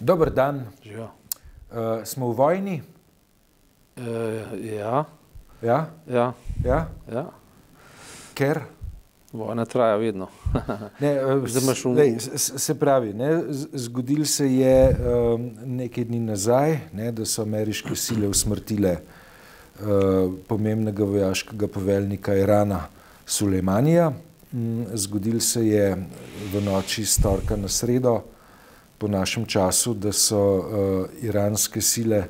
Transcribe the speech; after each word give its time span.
Dober 0.00 0.30
dan. 0.30 0.66
Živijo. 0.82 1.08
Uh, 1.70 1.76
smo 2.04 2.26
v 2.26 2.34
vojni? 2.34 2.82
E, 3.96 4.02
ja, 4.74 5.04
Ja? 5.62 5.86
ja, 6.06 6.32
Ja? 6.64 6.88
ja. 7.06 7.26
Ker? 8.34 8.60
Vojna 9.32 9.64
traja 9.64 9.96
vedno. 9.96 10.28
Ne, 11.00 11.10
uh, 11.26 11.46
Zdaj 11.48 11.74
v- 11.84 11.94
lej, 11.94 12.16
s- 12.18 12.52
se 12.56 12.74
pravi, 12.74 13.12
ne, 13.12 13.28
zgodil 13.72 14.24
se 14.24 14.48
je 14.48 14.88
um, 14.90 15.44
nekaj 15.68 16.04
dni 16.04 16.20
nazaj, 16.20 16.78
ne, 16.92 17.12
da 17.12 17.24
so 17.24 17.42
ameriške 17.42 17.94
sile 17.94 18.28
usmrtile 18.28 18.96
uh, 18.96 19.86
pomembnega 20.48 21.04
vojaškega 21.04 21.68
poveljnika 21.68 22.34
Irana 22.34 22.86
Sulejmanija. 23.26 24.10
Mm, 24.52 24.82
Zgodil 24.94 25.38
se 25.40 25.62
je 25.62 25.92
v 26.50 26.60
noči 26.60 27.02
iz 27.02 27.14
torka 27.16 27.54
na 27.56 27.68
sredo, 27.68 28.22
po 29.00 29.08
našem 29.08 29.46
času, 29.48 29.94
da 29.94 30.12
so 30.12 30.40
uh, 30.40 30.64
iranske 31.24 31.80
sile 31.80 32.26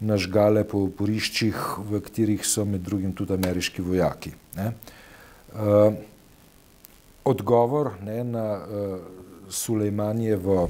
nažgale 0.00 0.64
po 0.68 0.82
oporiščih, 0.84 1.56
v 1.88 2.00
katerih 2.04 2.44
so 2.44 2.66
med 2.68 2.84
drugim 2.84 3.14
tudi 3.16 3.32
ameriški 3.36 3.84
vojaki. 3.84 4.32
Ne. 4.56 4.72
Uh, 5.56 5.96
odgovor 7.24 7.94
ne, 8.04 8.20
na 8.24 8.44
uh, 8.60 9.00
Sulejmanjevo 9.48 10.68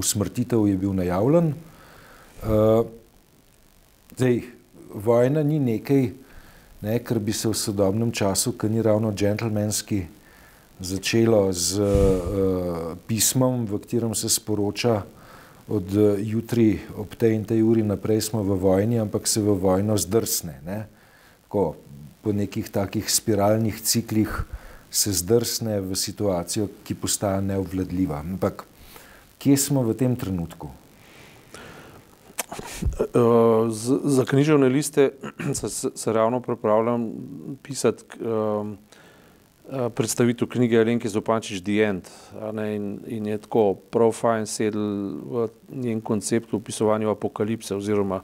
usmrtitev 0.00 0.64
je 0.68 0.80
bil 0.80 0.96
najavljen. 0.96 1.52
Uh, 2.42 2.88
zdaj, 4.16 4.40
vojna 4.94 5.44
ni 5.44 5.60
nekaj, 5.60 6.08
ne, 6.80 6.98
kar 7.04 7.20
bi 7.20 7.36
se 7.36 7.52
v 7.52 7.56
sodobnem 7.56 8.12
času, 8.12 8.56
ki 8.56 8.72
ni 8.72 8.82
ravno 8.82 9.12
džentlmenski, 9.12 10.06
začelo 10.82 11.52
z 11.52 11.80
uh, 11.80 11.88
pismom, 13.06 13.66
v 13.66 13.78
katerem 13.78 14.14
se 14.14 14.28
sporoča, 14.28 15.02
od 15.68 15.86
uh, 15.94 16.18
jutri 16.18 16.80
ob 16.98 17.14
tej 17.14 17.34
in 17.38 17.44
tej 17.44 17.62
uri 17.62 17.82
naprej 17.82 18.20
smo 18.20 18.42
v 18.42 18.58
vojni, 18.58 18.98
ampak 19.00 19.26
se 19.26 19.40
v 19.40 19.54
vojno 19.54 19.96
zdrsne. 19.96 20.60
Ne. 20.66 20.86
Tako, 21.46 21.76
po 22.22 22.32
nekih 22.32 22.68
takih 22.70 23.06
spiralnih 23.10 23.80
ciklih 23.82 24.44
se 24.90 25.12
zdrsne 25.12 25.80
v 25.80 25.96
situacijo, 25.96 26.68
ki 26.84 26.94
postaja 26.94 27.40
neobvladljiva. 27.40 28.20
Ampak 28.20 28.66
kje 29.38 29.56
smo 29.56 29.82
v 29.82 29.96
tem 29.96 30.12
trenutku? 30.16 30.68
Z- 33.72 34.00
Za 34.04 34.24
književne 34.28 34.68
liste 34.68 35.10
se, 35.54 35.68
se, 35.68 35.90
se 35.94 36.12
ravno 36.12 36.40
pripravljam 36.40 37.08
pisati 37.62 38.04
eh, 38.20 38.76
predstavitev 39.70 40.48
knjige 40.48 40.80
Alenke 40.80 41.08
Zopančič 41.08 41.62
The 41.62 41.84
End. 41.84 42.08
Ne, 42.52 42.76
in, 42.76 42.98
in 43.06 43.26
je 43.26 43.38
tako 43.38 43.74
prav 43.74 44.12
fajn 44.12 44.46
sedel 44.46 44.82
v 45.24 45.48
njen 45.70 46.00
koncept 46.00 46.54
opisovanju 46.54 47.10
apokalipse 47.10 47.76
oziroma 47.76 48.20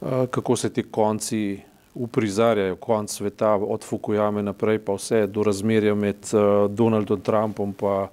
uh, 0.00 0.26
kako 0.30 0.56
se 0.56 0.72
ti 0.72 0.82
konci 0.82 1.60
uprizarjajo, 1.94 2.76
konc 2.76 3.10
sveta 3.10 3.54
od 3.54 3.84
Fukuyame 3.84 4.42
naprej 4.42 4.78
pa 4.78 4.94
vse 4.96 5.26
do 5.26 5.42
razmerja 5.42 5.94
med 5.94 6.16
uh, 6.32 6.70
Donaldom 6.70 7.20
Trumpom 7.20 7.72
pa 7.72 8.08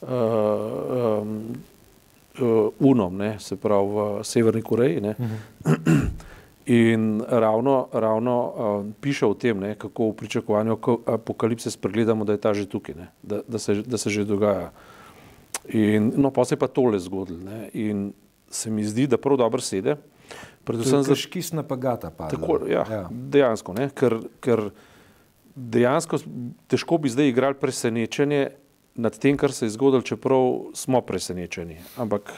uh, 0.00 0.08
um, 0.08 1.42
uh, 2.40 2.68
UNOM, 2.78 3.16
ne, 3.16 3.36
se 3.38 3.56
pravi 3.56 3.88
v 3.88 4.24
Severni 4.24 4.62
Koreji. 4.62 5.00
Ne. 5.00 5.14
In 6.68 7.22
ravno, 7.28 7.88
ravno 7.92 8.34
uh, 8.44 8.86
piše 9.00 9.26
o 9.26 9.34
tem, 9.34 9.60
ne, 9.60 9.74
kako 9.74 10.10
v 10.10 10.16
pričakovanju 10.20 10.76
ko- 10.76 11.00
apokalipse 11.06 11.70
spregledamo, 11.70 12.24
da 12.28 12.36
je 12.36 12.40
ta 12.44 12.52
že 12.54 12.66
tukaj, 12.68 12.94
ne, 12.94 13.06
da, 13.22 13.40
da, 13.48 13.58
se, 13.58 13.80
da 13.82 13.98
se 13.98 14.10
že 14.12 14.24
dogaja. 14.28 14.68
In, 15.72 16.12
no, 16.16 16.30
pa 16.30 16.44
se 16.44 16.54
je 16.54 16.60
pa 16.60 16.68
tole 16.68 16.98
zgodilo. 17.00 17.40
ne, 17.44 17.70
In 17.72 18.12
se 18.50 18.70
mi 18.70 18.84
zdi, 18.84 19.06
da 19.06 19.16
prav 19.16 19.36
dobro 19.36 19.60
sede. 19.60 19.96
Predvsem 20.64 21.02
za 21.02 21.14
škisna 21.16 21.62
pagata. 21.62 22.10
Tako, 22.10 22.60
ja, 22.68 22.84
ja. 22.90 23.08
Dejansko, 23.10 23.72
ne? 23.72 23.88
ker, 23.94 24.18
ker 24.40 24.68
dejansko 25.54 26.20
težko 26.68 26.98
bi 26.98 27.08
zdaj 27.08 27.28
igrali 27.28 27.56
presenečenje 27.56 28.50
nad 28.94 29.18
tem, 29.18 29.36
kar 29.36 29.52
se 29.52 29.66
je 29.66 29.70
zgodilo, 29.70 30.02
čeprav 30.02 30.74
smo 30.74 31.00
presenečeni. 31.00 31.78
Ampak 31.96 32.32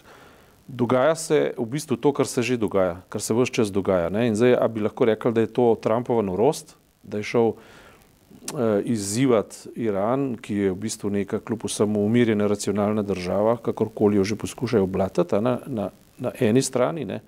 dogaja 0.71 1.15
se 1.15 1.53
v 1.59 1.67
bistvu 1.67 1.97
to, 1.97 2.13
kar 2.13 2.27
se 2.27 2.43
že 2.43 2.57
dogaja, 2.57 3.01
kar 3.09 3.21
se 3.21 3.35
vse 3.35 3.53
čas 3.53 3.73
dogaja. 3.73 4.09
Ne? 4.09 4.29
In 4.31 4.37
zdaj, 4.39 4.55
a 4.55 4.69
bi 4.69 4.81
lahko 4.81 5.05
rekli, 5.05 5.33
da 5.33 5.41
je 5.41 5.53
to 5.53 5.75
Trumpova 5.83 6.23
norost, 6.23 6.77
da 7.03 7.19
je 7.19 7.27
šel 7.27 7.53
eh, 7.53 8.83
izzivati 8.85 9.75
Iran, 9.75 10.37
ki 10.41 10.55
je 10.55 10.71
v 10.71 10.79
bistvu 10.79 11.11
neka 11.11 11.41
kljub 11.41 11.67
vsemu 11.67 12.05
umirjena 12.07 12.47
racionalna 12.47 13.03
država, 13.03 13.57
kakorkoli 13.57 14.17
jo 14.17 14.25
že 14.25 14.37
poskušajo 14.37 14.85
oblatati 14.87 15.41
na, 15.41 15.59
na, 15.67 15.91
na 16.19 16.33
eni 16.41 16.63
strani. 16.63 17.05
Ne? 17.05 17.21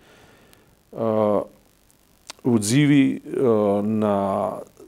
Uh, 0.93 1.41
odzivi 2.45 3.17
uh, 3.17 3.81
na, 3.81 4.17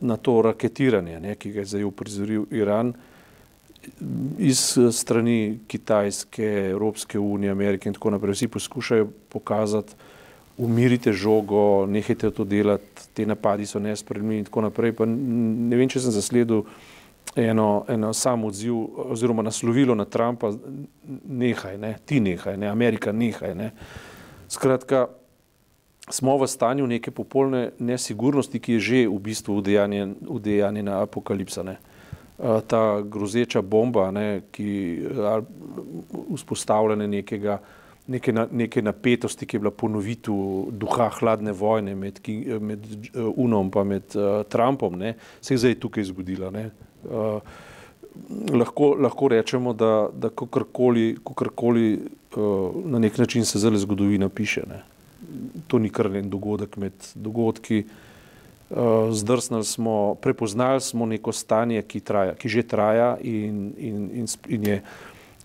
na 0.00 0.16
to 0.16 0.42
raketiranje, 0.42 1.20
ne, 1.20 1.34
ki 1.34 1.52
ga 1.54 1.62
je 1.62 1.70
zdaj 1.72 1.84
uprizoril 1.88 2.44
Iran 2.52 2.92
iz 4.38 4.78
eh, 4.78 4.92
strani 4.92 5.58
Kitajske, 5.66 6.70
Evropske 6.70 7.18
unije, 7.18 7.50
Amerike 7.50 7.88
in 7.88 7.94
tako 7.94 8.10
naprej. 8.10 8.32
Vsi 8.32 8.48
poskušajo 8.48 9.08
pokazati, 9.28 9.94
umirite 10.58 11.12
žogo, 11.12 11.86
nehajte 11.86 12.30
to 12.30 12.44
delati, 12.44 13.08
te 13.14 13.26
napadi 13.26 13.66
so 13.66 13.78
nespremljivi 13.78 14.38
in 14.38 14.44
tako 14.44 14.60
naprej. 14.60 14.92
Pa 14.92 15.06
ne 15.06 15.76
vem, 15.76 15.88
če 15.88 16.00
sem 16.00 16.14
zasledil 16.14 16.62
eno, 17.36 17.84
eno 17.88 18.12
samo 18.12 18.46
odziv 18.46 18.76
oziroma 19.10 19.42
naslovilo 19.42 19.94
na 19.94 20.04
Trumpa, 20.04 20.52
nehaj, 21.26 21.78
ne, 21.78 21.96
ti 22.06 22.20
nehaj, 22.20 22.56
ne, 22.56 22.68
Amerika 22.70 23.12
nehaj. 23.12 23.54
Ne. 23.54 23.70
Skratka, 24.48 25.08
smo 26.10 26.36
v 26.38 26.46
stanju 26.46 26.86
neke 26.86 27.10
popolne 27.10 27.70
nesigurnosti, 27.78 28.60
ki 28.60 28.72
je 28.72 28.80
že 28.80 29.00
v 29.08 29.18
bistvu 29.18 29.58
udejanjen- 29.62 30.14
udejanjena 30.28 31.02
apokalipsa. 31.02 31.62
Ne. 31.62 31.78
Uh, 32.38 32.60
Ta 32.66 33.00
grozeča 33.02 33.62
bomba, 33.62 34.10
ne, 34.10 34.40
ki 34.50 35.00
ali 35.22 35.44
vzpostavljanje 36.34 37.06
nekega, 37.08 37.60
neke, 38.06 38.32
na, 38.32 38.46
neke 38.50 38.82
napetosti, 38.82 39.46
ki 39.46 39.56
je 39.56 39.60
bila 39.62 39.70
ponovitev 39.70 40.70
duha 40.74 41.12
hladne 41.20 41.52
vojne 41.54 41.94
med, 41.94 42.18
ki, 42.18 42.38
med 42.60 42.88
uh, 43.14 43.28
Unom 43.36 43.70
in 43.84 43.92
uh, 43.94 44.42
Trumpom, 44.50 44.98
ne, 44.98 45.14
se 45.40 45.54
je 45.54 45.58
zdaj 45.58 45.78
tukaj 45.78 46.04
zgodila. 46.10 46.50
Ne. 46.50 46.70
Uh, 47.04 47.38
lahko, 48.50 48.96
lahko 48.98 49.28
rečemo, 49.28 49.72
da, 49.72 50.08
da 50.10 50.28
kakorkoli, 50.28 51.14
uh, 52.36 52.74
na 52.84 52.98
nek 52.98 53.18
način 53.18 53.44
se 53.44 53.58
zdaj 53.58 53.78
zgodovina 53.86 54.28
piše. 54.28 54.66
Ne. 54.68 54.82
To 55.66 55.78
ni 55.78 55.88
kar 55.88 56.10
en 56.16 56.30
dogodek 56.30 56.76
med 56.76 56.92
dogodki. 57.14 57.84
Uh, 57.86 58.13
zdrsnili 59.10 59.64
smo, 59.64 60.14
prepoznali 60.14 60.80
smo 60.80 61.06
neko 61.06 61.32
stanje, 61.32 61.82
ki, 61.82 62.00
traja, 62.00 62.34
ki 62.34 62.48
že 62.48 62.62
traja 62.62 63.16
in, 63.20 63.72
in, 63.76 64.10
in, 64.12 64.26
in, 64.48 64.66
je, 64.66 64.82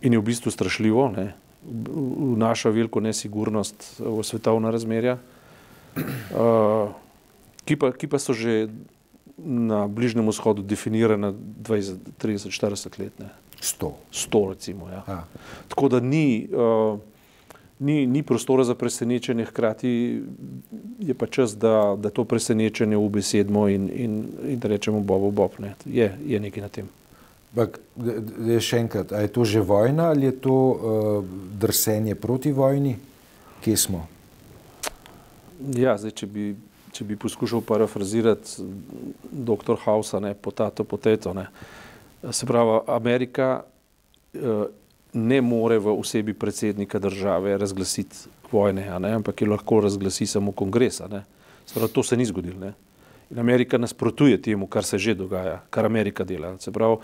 in 0.02 0.14
je 0.14 0.20
v 0.20 0.24
bistvu 0.24 0.52
strašljivo, 0.52 1.10
ne. 1.12 1.34
V- 1.64 2.36
vnaša 2.36 2.72
veliko 2.72 3.04
nesigurnost 3.04 4.00
v 4.00 4.24
svetovna 4.24 4.72
razmerja, 4.72 5.18
uh, 6.00 6.90
ki, 7.68 7.76
pa, 7.76 7.92
ki 7.92 8.08
pa 8.08 8.20
so 8.20 8.34
že 8.34 8.72
na 9.40 9.88
Bližnjem 9.88 10.28
vzhodu 10.28 10.64
definirana 10.64 11.32
20, 11.32 12.16
30, 12.20 12.52
40 12.52 13.00
let, 13.00 13.14
ne. 13.20 13.30
Sto. 13.60 14.00
100 14.12 14.50
recimo. 14.50 14.88
Ja. 14.88 15.04
Ja. 15.08 15.24
Tako 15.68 15.90
da 15.90 16.00
ni, 16.00 16.48
uh, 16.48 17.00
ni, 17.80 18.08
ni 18.08 18.24
prostora 18.24 18.64
za 18.64 18.76
presenečenje, 18.76 19.46
hkrati 19.46 20.22
je 21.00 21.14
pa 21.14 21.28
čas, 21.28 21.58
da, 21.58 21.96
da 21.98 22.10
to 22.10 22.24
presenečenje 22.24 22.98
ubesedimo 22.98 23.68
in, 23.70 23.90
in, 23.96 24.24
in 24.48 24.60
da 24.60 24.68
rečemo 24.68 25.00
Bobo 25.00 25.32
Bob. 25.32 25.52
Ne. 25.60 25.76
Je, 25.86 26.18
je 26.26 26.40
nekaj 26.40 26.64
na 26.64 26.70
tem. 26.70 26.90
D- 27.96 28.60
še 28.62 28.78
enkrat, 28.84 29.12
a 29.12 29.24
je 29.26 29.32
to 29.34 29.42
že 29.42 29.62
vojna 29.66 30.12
ali 30.14 30.30
je 30.30 30.36
to 30.38 30.54
uh, 30.54 30.78
drsenje 31.60 32.16
proti 32.16 32.52
vojni? 32.52 32.98
Kje 33.64 33.78
smo? 33.78 34.08
Ja, 35.76 35.98
zdaj, 35.98 36.14
če 36.16 36.28
bi, 36.28 36.54
če 36.96 37.04
bi 37.04 37.18
poskušal 37.20 37.62
parafrazirati 37.66 38.64
dr. 39.32 39.76
Hausa, 39.84 40.22
ne, 40.24 40.32
potato, 40.34 40.84
poteto. 40.84 41.34
Ne. 41.34 41.50
Se 42.32 42.46
pravi, 42.46 42.80
Amerika 42.88 43.64
eh, 44.34 44.70
ne 45.14 45.42
more 45.42 45.80
v 45.80 45.94
osebi 46.00 46.34
predsednika 46.34 47.00
države 47.00 47.58
razglasiti 47.58 48.16
vojne, 48.52 49.00
ne, 49.00 49.14
ampak 49.14 49.42
jo 49.42 49.50
lahko 49.50 49.82
razglasi 49.82 50.26
samo 50.26 50.52
kongres. 50.52 51.02
pravi, 51.74 51.94
to 51.94 52.04
se 52.04 52.18
ni 52.18 52.26
zgodilo. 52.26 52.60
Ne. 52.60 52.74
In 53.32 53.40
Amerika 53.40 53.78
nasprotuje 53.78 54.42
temu, 54.42 54.68
kar 54.68 54.84
se 54.84 54.98
že 54.98 55.16
dogaja, 55.16 55.62
kar 55.70 55.86
Amerika 55.86 56.24
dela. 56.24 56.58
Se 56.58 56.72
pravi, 56.72 56.98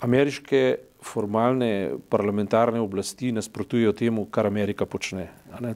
ameriške 0.00 0.76
formalne 1.02 1.90
parlamentarne 2.08 2.80
oblasti 2.80 3.32
nasprotujejo 3.32 3.92
temu, 3.92 4.24
kar 4.24 4.46
Amerika 4.46 4.86
počne. 4.86 5.28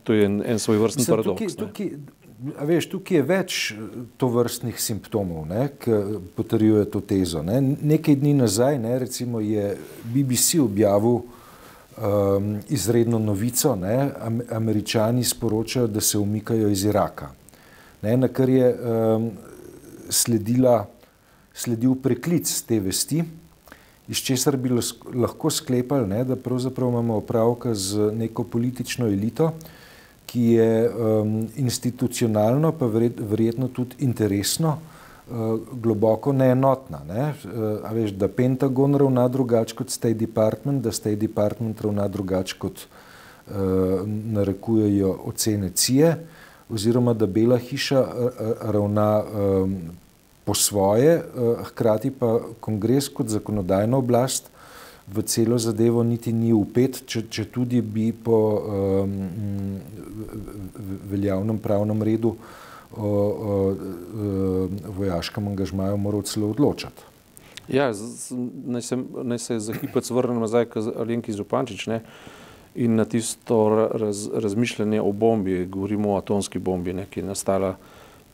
To 0.05 0.13
je 0.13 0.25
en, 0.25 0.43
en 0.47 0.59
svoj 0.59 0.79
vrsten 0.79 1.01
Mislim, 1.01 1.17
paradoks. 1.17 1.57
Tukaj, 1.57 1.67
tukaj, 1.67 2.67
veš, 2.67 2.89
tukaj 2.91 3.17
je 3.17 3.23
več 3.23 3.61
to 4.17 4.29
vrstnih 4.29 4.81
simptomov, 4.81 5.47
ne, 5.49 5.69
ki 5.81 6.21
potrjujejo 6.37 6.85
to 6.93 7.01
tezo. 7.01 7.43
Ne. 7.43 7.61
Nekaj 7.63 8.21
dni 8.21 8.35
nazaj 8.35 8.79
ne, 8.79 8.99
recimo 8.99 9.41
je 9.41 9.77
BBC 10.05 10.61
objavil 10.63 11.25
um, 11.97 12.61
izredno 12.69 13.19
novico. 13.19 13.77
Ne? 13.77 14.11
Američani 14.51 15.25
sporočajo, 15.25 15.87
da 15.87 16.01
se 16.01 16.19
umikajo 16.19 16.69
iz 16.69 16.85
Iraka. 16.85 17.29
Ne? 18.03 18.17
Na 18.17 18.29
kar 18.29 18.49
je 18.49 18.75
um, 18.75 19.31
sledila, 20.11 20.87
sledil 21.55 21.95
preklic 22.03 22.63
te 22.63 22.81
vesti, 22.81 23.25
iz 24.09 24.17
česar 24.23 24.57
bi 24.57 24.71
lahko 25.15 25.51
sklepali, 25.51 26.09
ne? 26.09 26.25
da 26.25 26.37
pravzaprav 26.37 26.89
imamo 26.89 27.17
opravka 27.17 27.75
z 27.75 28.13
neko 28.15 28.45
politično 28.45 29.07
elito, 29.07 29.53
ki 30.27 30.43
je 30.43 30.91
um, 30.91 31.49
institucionalno, 31.57 32.73
pa 32.73 32.87
verjetno 32.87 33.69
tudi 33.69 33.97
interesno, 33.99 34.69
uh, 34.69 34.96
globoko 35.73 36.33
neenotna. 36.33 37.01
Ne? 37.09 37.35
Uh, 37.45 37.93
veš, 37.93 38.11
da 38.11 38.29
Pentagon 38.29 38.95
ravna 38.95 39.29
drugače 39.29 39.75
kot 39.75 39.91
State 39.91 40.15
Department, 40.15 40.83
da 40.83 40.93
State 40.93 41.17
Department 41.17 41.81
ravna 41.81 42.09
drugače 42.09 42.57
kot 42.59 42.87
uh, 42.87 43.55
narekujejo 44.07 45.19
ocene 45.25 45.71
CIE, 45.75 46.15
oziroma 46.71 47.15
da 47.15 47.27
Bela 47.27 47.59
hiša 47.59 48.01
uh, 48.01 48.29
ravna 48.63 49.23
um, 49.23 49.79
po 50.45 50.55
svoje, 50.55 51.17
uh, 51.19 51.67
hkrati 51.67 52.11
pa 52.11 52.39
kongres 52.61 53.09
kot 53.09 53.29
zakonodajna 53.29 53.97
oblast 53.97 54.51
v 55.07 55.23
celo 55.23 55.59
zadevo 55.59 56.03
niti 56.03 56.33
ni 56.33 56.53
upet, 56.53 57.05
če, 57.07 57.27
če 57.31 57.45
tudi 57.55 57.81
bi 57.81 58.11
po 58.11 58.39
um, 58.59 59.79
veljavnem 61.11 61.59
pravnem 61.63 62.03
redu 62.03 62.35
o, 62.93 63.07
o, 63.07 63.75
o 64.87 64.93
vojaškem 64.99 65.49
angažmaju 65.49 65.97
moral 65.97 66.23
celo 66.23 66.51
odločati. 66.51 67.03
Ja, 67.69 67.91
naj 68.67 68.83
se, 68.83 68.97
naj 69.23 69.39
se 69.39 69.59
za 69.59 69.75
hipec 69.75 70.11
vrnem 70.11 70.41
nazaj 70.41 70.69
k 70.71 70.83
Alenki 70.99 71.33
Zupančič 71.33 71.87
ne? 71.91 72.01
in 72.77 72.95
na 72.95 73.05
tisto 73.05 73.89
raz, 73.93 74.29
razmišljanje 74.35 75.01
o 75.01 75.13
bombi, 75.13 75.65
govorimo 75.67 76.13
o 76.13 76.19
atomski 76.19 76.59
bombi, 76.59 76.93
ne, 76.93 77.07
ki 77.11 77.21
je 77.21 77.27
nastala 77.27 77.77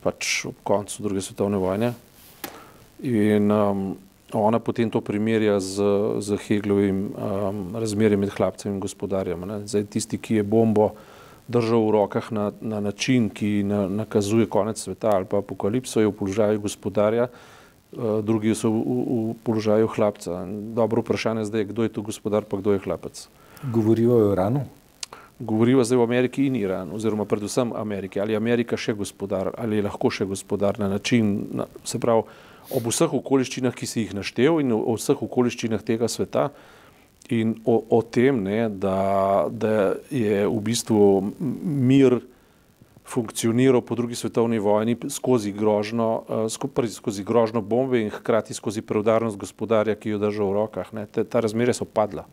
pač 0.03 0.45
ob 0.51 0.59
koncu 0.67 1.03
druge 1.03 1.23
svetovne 1.23 1.61
vojne. 1.63 1.93
In 3.07 3.51
um, 3.51 3.85
ona 4.33 4.59
potem 4.59 4.91
to 4.91 5.01
primerja 5.01 5.61
z, 5.61 5.87
z 6.19 6.39
Heglovim 6.47 7.05
um, 7.15 7.63
razmerjem 7.79 8.21
med 8.21 8.35
hlapcem 8.35 8.75
in 8.75 8.81
gospodarjem. 8.83 9.47
Ne. 9.47 9.61
Zdaj, 9.67 9.87
tisti, 9.95 10.19
ki 10.19 10.41
je 10.41 10.43
bombo 10.43 10.91
držal 11.49 11.87
v 11.87 11.91
rokah 11.91 12.33
na, 12.33 12.51
na 12.61 12.81
način, 12.81 13.29
ki 13.31 13.63
na, 13.67 13.89
nakazuje 13.89 14.47
konec 14.47 14.79
sveta 14.79 15.17
ali 15.17 15.25
pa 15.25 15.39
apokalipso, 15.39 16.01
je 16.01 16.07
v 16.07 16.13
položaju 16.13 16.61
gospodarja, 16.61 17.29
uh, 17.29 18.21
drugi 18.25 18.55
so 18.55 18.71
v, 18.71 18.79
v, 18.79 19.01
v 19.33 19.35
položaju 19.45 19.89
hlapca. 19.97 20.47
Dobro 20.75 21.03
vprašanje 21.03 21.45
zdaj, 21.45 21.65
kdo 21.65 21.83
je 21.83 21.93
tu 21.93 22.03
gospodar, 22.03 22.45
pa 22.45 22.57
kdo 22.57 22.73
je 22.73 22.85
hlapec. 22.85 23.29
Govorijo 23.63 24.17
o 24.17 24.33
Iranu? 24.33 24.67
Govorijo 25.39 25.85
zdaj 25.85 25.99
o 25.99 26.07
Ameriki 26.07 26.47
in 26.47 26.57
Iranu, 26.57 26.95
oziroma 26.95 27.25
predvsem 27.25 27.73
Ameriki. 27.75 28.21
Ali 28.21 28.33
je 28.33 28.37
Amerika 28.37 28.77
še 28.77 28.95
gospodar, 28.95 29.51
ali 29.59 29.81
je 29.81 29.87
lahko 29.89 30.11
še 30.11 30.25
gospodar 30.25 30.79
na 30.79 30.89
način, 30.89 31.49
na, 31.51 31.67
se 31.85 31.99
pravi, 31.99 32.23
ob 32.71 32.87
vseh 32.87 33.11
okoliščinah, 33.11 33.75
ki 33.75 33.87
si 33.87 34.05
jih 34.05 34.15
naštel 34.15 34.61
in 34.63 34.71
o 34.73 34.95
vseh 34.95 35.19
okoliščinah 35.19 35.83
tega 35.83 36.09
sveta 36.09 36.53
in 37.29 37.55
o, 37.65 37.83
o 37.91 38.03
tem, 38.03 38.43
ne, 38.43 38.69
da, 38.69 39.47
da 39.51 39.95
je 40.11 40.47
v 40.47 40.61
bistvu 40.61 41.33
mir 41.39 42.21
funkcioniral 43.05 43.83
po 43.83 43.95
drugi 43.95 44.15
svetovni 44.15 44.59
vojni 44.59 44.97
skozi 45.11 45.53
grožno, 45.53 46.23
uh, 46.29 46.89
skozi 46.91 47.25
grožno 47.25 47.61
bombe 47.61 48.01
in 48.01 48.11
hkrati 48.11 48.55
skozi 48.55 48.83
preudarnost 48.83 49.37
gospodarja, 49.37 49.95
ki 49.95 50.15
jo 50.15 50.23
držal 50.23 50.51
v 50.51 50.59
rokah. 50.61 50.93
Ne, 50.93 51.07
te, 51.07 51.25
ta 51.25 51.41
razmerja 51.41 51.75
so 51.83 51.85
padla 51.85 52.27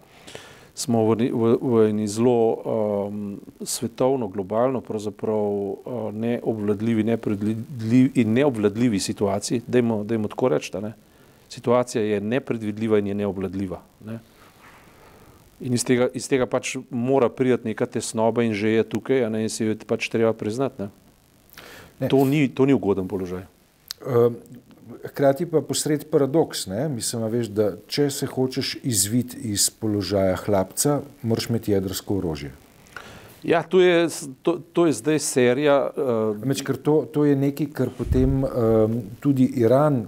smo 0.79 1.03
v, 1.11 1.27
v, 1.27 1.43
v 1.59 1.73
eni 1.91 2.07
zelo 2.07 2.55
um, 2.55 3.35
svetovno, 3.59 4.29
globalno, 4.31 4.79
pravzaprav 4.81 5.35
uh, 5.35 6.07
neobvladljivi, 6.15 7.03
nepredvidljivi 7.03 8.11
in 8.23 8.33
neobvladljivi 8.33 8.99
situaciji. 8.99 9.61
Dajmo, 9.67 10.03
dajmo 10.03 10.31
tako 10.31 10.53
reči, 10.55 10.71
da 10.71 10.79
ne. 10.79 10.93
Situacija 11.49 12.03
je 12.03 12.21
nepredvidljiva 12.21 12.99
in 12.99 13.07
je 13.11 13.17
neobvladljiva. 13.23 13.81
Ne. 14.05 14.19
In 15.59 15.75
iz 15.75 15.83
tega, 15.83 16.07
iz 16.15 16.29
tega 16.31 16.47
pač 16.47 16.77
mora 16.89 17.27
priti 17.29 17.67
neka 17.67 17.85
tesnoba 17.85 18.45
in 18.47 18.55
že 18.55 18.77
je 18.77 18.83
tukaj, 18.87 19.27
ne 19.29 19.43
in 19.43 19.51
si 19.51 19.67
jo 19.67 19.75
pač 19.87 20.07
treba 20.07 20.31
priznati. 20.33 20.87
Ne. 20.87 20.89
Ne. 21.99 22.07
To, 22.07 22.23
ni, 22.23 22.47
to 22.47 22.63
ni 22.65 22.73
ugoden 22.73 23.07
položaj. 23.11 23.43
Um, 23.99 24.39
hkrati 25.03 25.45
pa 25.45 25.61
posred 25.61 26.07
paradoks. 26.11 26.67
Ne? 26.67 26.87
Mislim, 26.89 27.25
veš, 27.31 27.51
da 27.51 27.73
če 27.87 28.09
se 28.09 28.29
hočeš 28.29 28.77
izviti 28.83 29.37
iz 29.51 29.69
položaja 29.69 30.37
hlapca, 30.45 31.01
moraš 31.21 31.49
imeti 31.49 31.75
jedrsko 31.75 32.21
orožje. 32.21 32.53
Ja, 33.43 33.63
to 33.63 33.79
je, 33.79 34.07
to, 34.43 34.59
to 34.73 34.87
je 34.87 34.93
zdaj 34.93 35.19
serija. 35.23 35.77
Uh... 35.95 36.47
Meč, 36.47 36.63
to, 36.83 37.03
to 37.11 37.25
je 37.25 37.35
nekaj, 37.39 37.69
kar 37.75 37.91
potem 37.95 38.43
um, 38.43 38.99
tudi 39.19 39.47
Iran 39.59 40.05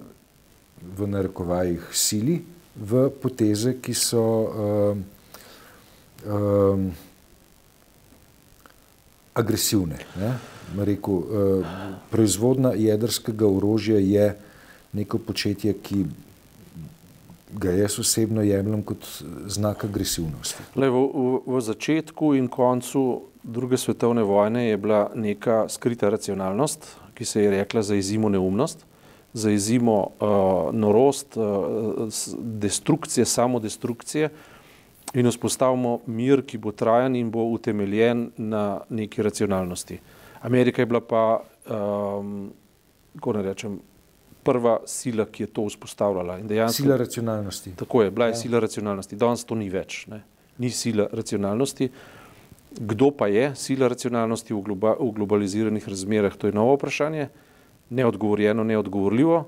v 0.82 1.08
narekovajih 1.08 1.92
sili 1.96 2.42
v 2.76 3.08
poteze, 3.22 3.78
ki 3.84 3.94
so 3.96 4.24
um, 4.24 5.04
um, 6.26 6.92
agresivne. 9.34 9.98
Rekel, 10.78 11.14
uh, 11.14 11.66
proizvodna 12.10 12.74
jedrskega 12.76 13.48
orožja 13.48 14.00
je 14.00 14.36
neko 14.94 15.18
početje, 15.18 15.74
ki 15.74 16.06
ga 17.52 17.72
jaz 17.72 18.00
osebno 18.00 18.42
jemljem 18.42 18.84
kot 18.84 19.08
znak 19.48 19.84
agresivnosti. 19.84 20.64
Le, 20.76 20.88
v, 20.90 21.04
v, 21.14 21.42
v 21.48 21.62
začetku 21.62 22.34
in 22.40 22.48
koncu 22.48 23.22
druge 23.44 23.78
svetovne 23.78 24.24
vojne 24.24 24.70
je 24.70 24.78
bila 24.78 25.10
neka 25.16 25.66
skrita 25.70 26.10
racionalnost, 26.10 26.88
ki 27.14 27.26
se 27.26 27.44
je 27.44 27.52
rekla 27.52 27.82
za 27.84 27.96
izjimo 27.96 28.30
neumnost, 28.30 28.86
za 29.34 29.52
izjimo 29.52 29.98
uh, 30.00 30.72
norost, 30.76 31.38
uh, 31.38 32.08
destrukcije, 32.40 33.26
samodestrukcije 33.26 34.30
in 35.14 35.28
vzpostavimo 35.28 36.00
mir, 36.08 36.46
ki 36.48 36.58
bo 36.58 36.72
trajen 36.72 37.16
in 37.16 37.32
bo 37.32 37.44
utemeljen 37.52 38.32
na 38.38 38.82
neki 38.90 39.24
racionalnosti. 39.24 40.00
Amerika 40.42 40.82
je 40.82 40.86
bila 40.86 41.02
pa, 41.02 41.44
um, 41.70 42.52
kako 43.16 43.34
ne 43.34 43.42
rečem, 43.44 43.80
prva 44.44 44.80
sila, 44.86 45.26
ki 45.26 45.44
je 45.44 45.48
to 45.48 45.66
vzpostavljala. 45.68 46.40
Dejansko, 46.48 46.84
sila 46.84 46.98
racionalnosti. 46.98 47.76
Tako 47.76 48.04
je, 48.04 48.12
bila 48.12 48.26
je 48.26 48.32
ja. 48.32 48.36
sila 48.36 48.60
racionalnosti. 48.60 49.16
Danes 49.16 49.46
to 49.46 49.56
ni 49.56 49.70
več. 49.70 50.06
Ne? 50.08 50.24
Ni 50.58 50.70
sila 50.70 51.08
racionalnosti. 51.12 51.90
Kdo 52.72 53.12
pa 53.12 53.28
je 53.28 53.52
sila 53.56 53.92
racionalnosti 53.92 54.54
v, 54.54 54.62
globa, 54.64 54.96
v 55.00 55.12
globaliziranih 55.12 55.88
razmerah, 55.90 56.36
to 56.40 56.48
je 56.48 56.56
novo 56.56 56.78
vprašanje, 56.78 57.28
neodgovorjeno, 57.90 58.64
neodgovorljivo. 58.64 59.42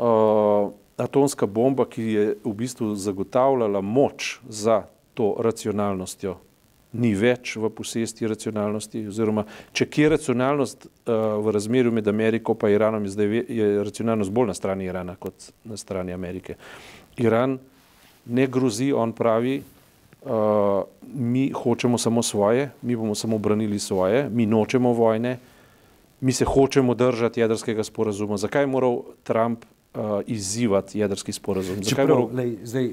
Uh, 0.00 0.72
atomska 1.00 1.46
bomba, 1.46 1.86
ki 1.88 2.02
je 2.02 2.24
v 2.44 2.52
bistvu 2.54 2.94
zagotavljala 2.94 3.80
moč 3.80 4.38
za 4.48 4.82
to 5.14 5.34
racionalnostjo, 5.40 6.36
ni 6.92 7.12
več 7.14 7.54
v 7.56 7.70
posesti 7.70 8.26
racionalnosti, 8.26 9.04
oziroma 9.08 9.44
če 9.72 9.86
kje 9.86 10.04
je 10.04 10.12
racionalnost 10.16 10.86
uh, 10.86 11.40
v 11.44 11.54
razmerju 11.54 11.92
med 11.94 12.08
Ameriko 12.08 12.56
in 12.66 12.74
Iranom, 12.74 13.04
je, 13.04 13.10
zdaj, 13.14 13.44
je 13.48 13.68
racionalnost 13.84 14.30
bolj 14.30 14.50
na 14.50 14.54
strani 14.54 14.88
Irana 14.90 15.16
kot 15.16 15.52
na 15.64 15.76
strani 15.76 16.12
Amerike. 16.12 16.56
Iran 17.16 17.58
ne 18.26 18.46
grozi, 18.46 18.92
on 18.92 19.12
pravi, 19.12 19.62
uh, 19.62 20.82
mi 21.14 21.50
hočemo 21.54 21.98
samo 21.98 22.22
svoje, 22.22 22.70
mi 22.82 22.96
bomo 22.96 23.14
samo 23.14 23.38
branili 23.38 23.78
svoje, 23.78 24.28
mi 24.30 24.46
nočemo 24.46 24.92
vojne, 24.92 25.38
mi 26.20 26.32
se 26.32 26.44
hočemo 26.44 26.94
držati 26.94 27.40
jedrskega 27.40 27.84
sporazuma. 27.84 28.36
Zakaj 28.36 28.62
je 28.62 28.66
moral 28.66 29.02
Trump 29.22 29.64
uh, 29.94 30.20
izzivati 30.26 30.98
jedrski 30.98 31.32
sporazum? 31.32 31.84
Zakaj 31.84 31.90
Čeprav, 31.90 32.18
moral... 32.18 32.36
lej, 32.36 32.58
zdaj, 32.64 32.92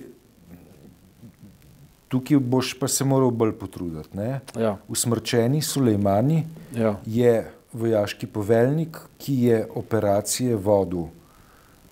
Tukaj 2.07 2.39
boš 2.39 2.73
pa 2.79 2.87
se 2.87 3.03
moral 3.03 3.31
bolj 3.31 3.51
potruditi. 3.59 4.17
Ja. 4.59 4.77
Usmrčeni 4.87 5.61
Sulejmani 5.61 6.45
ja. 6.75 6.95
je 7.05 7.51
vojaški 7.73 8.27
poveljnik, 8.27 8.97
ki 9.17 9.41
je 9.43 9.65
operacije 9.75 10.55
vodil 10.55 11.09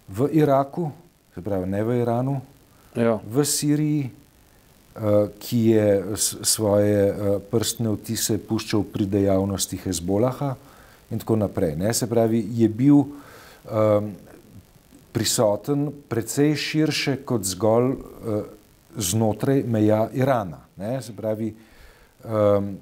v 0.07 0.29
Iraku, 0.31 0.91
se 1.35 1.41
pravi 1.41 1.67
ne 1.67 1.83
v 1.83 1.97
Iranu, 2.00 2.39
ja. 2.95 3.19
v 3.27 3.45
Siriji, 3.45 4.05
uh, 4.07 5.27
ki 5.39 5.59
je 5.75 6.15
svoje 6.43 7.12
uh, 7.12 7.41
prstne 7.51 7.91
vtise 7.97 8.38
puščal 8.39 8.85
pri 8.88 9.05
dejavnosti 9.05 9.81
Hezbolaha 9.83 10.55
in 11.12 11.19
tako 11.19 11.35
naprej. 11.35 11.75
Ne? 11.75 11.93
Se 11.93 12.07
pravi, 12.07 12.39
je 12.55 12.69
bil 12.69 13.03
um, 13.03 14.13
prisoten 15.15 15.88
precej 16.12 16.55
širše 16.60 17.15
kot 17.24 17.48
zgolj 17.48 17.93
uh, 17.95 18.41
znotraj 19.00 19.63
meja 19.63 20.10
Irana. 20.13 20.65
Ne, 20.75 21.01
se 21.01 21.15
pravi, 21.15 21.53
um, 22.24 22.75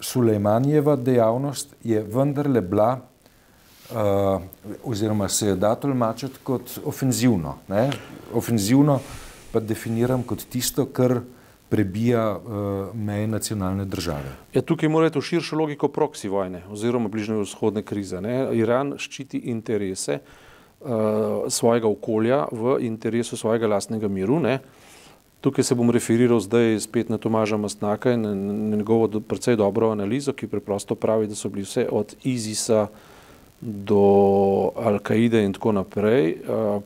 Sulejmanjeva 0.00 0.96
dejavnost 0.96 1.76
je 1.84 2.02
vendarle 2.02 2.60
bila, 2.60 2.90
uh, 2.98 4.42
oziroma 4.84 5.28
se 5.28 5.46
je 5.46 5.54
da 5.56 5.74
tolmačiti 5.74 6.42
kot 6.42 6.78
ofenzivno. 6.84 7.54
Ne. 7.68 7.90
Ofenzivno 8.34 8.98
pa 9.52 9.60
definiram 9.60 10.22
kot 10.26 10.42
tisto, 10.50 10.88
kar 10.90 11.20
prebija 11.68 12.24
uh, 12.36 12.94
meje 12.94 13.26
nacionalne 13.26 13.84
države. 13.84 14.34
Ja, 14.54 14.62
tukaj 14.62 14.88
morate 14.88 15.18
v 15.18 15.22
širšo 15.22 15.56
logiko 15.56 15.88
proksi 15.88 16.28
vojne 16.28 16.64
oziroma 16.70 17.08
bližnje 17.08 17.38
vzhodne 17.44 17.82
krize. 17.82 18.20
Ne? 18.20 18.42
Iran 18.58 18.96
ščiti 18.98 19.38
interese 19.54 20.18
svojega 21.48 21.88
okolja 21.88 22.44
v 22.52 22.76
interesu 22.86 23.36
svojega 23.36 23.66
lastnega 23.66 24.08
miru. 24.08 24.40
Ne? 24.40 24.58
Tukaj 25.40 25.64
se 25.64 25.74
bom 25.74 25.90
referiral 25.90 26.40
zdaj 26.40 26.80
spet 26.80 27.08
na 27.08 27.18
Tomaža 27.18 27.56
Mastnaka 27.56 28.12
in 28.12 28.22
na 28.70 28.76
njegovo 28.76 29.06
do, 29.06 29.20
precej 29.20 29.56
dobro 29.56 29.90
analizo, 29.90 30.32
ki 30.32 30.48
preprosto 30.48 30.94
pravi, 30.94 31.26
da 31.26 31.34
so 31.34 31.48
bili 31.48 31.62
vse 31.62 31.88
od 31.92 32.16
ISIS-a 32.24 32.86
do 33.60 34.02
Al-Kaide 34.76 35.44
in 35.44 35.52
tako 35.52 35.72
naprej. 35.72 36.36
Uh, 36.48 36.82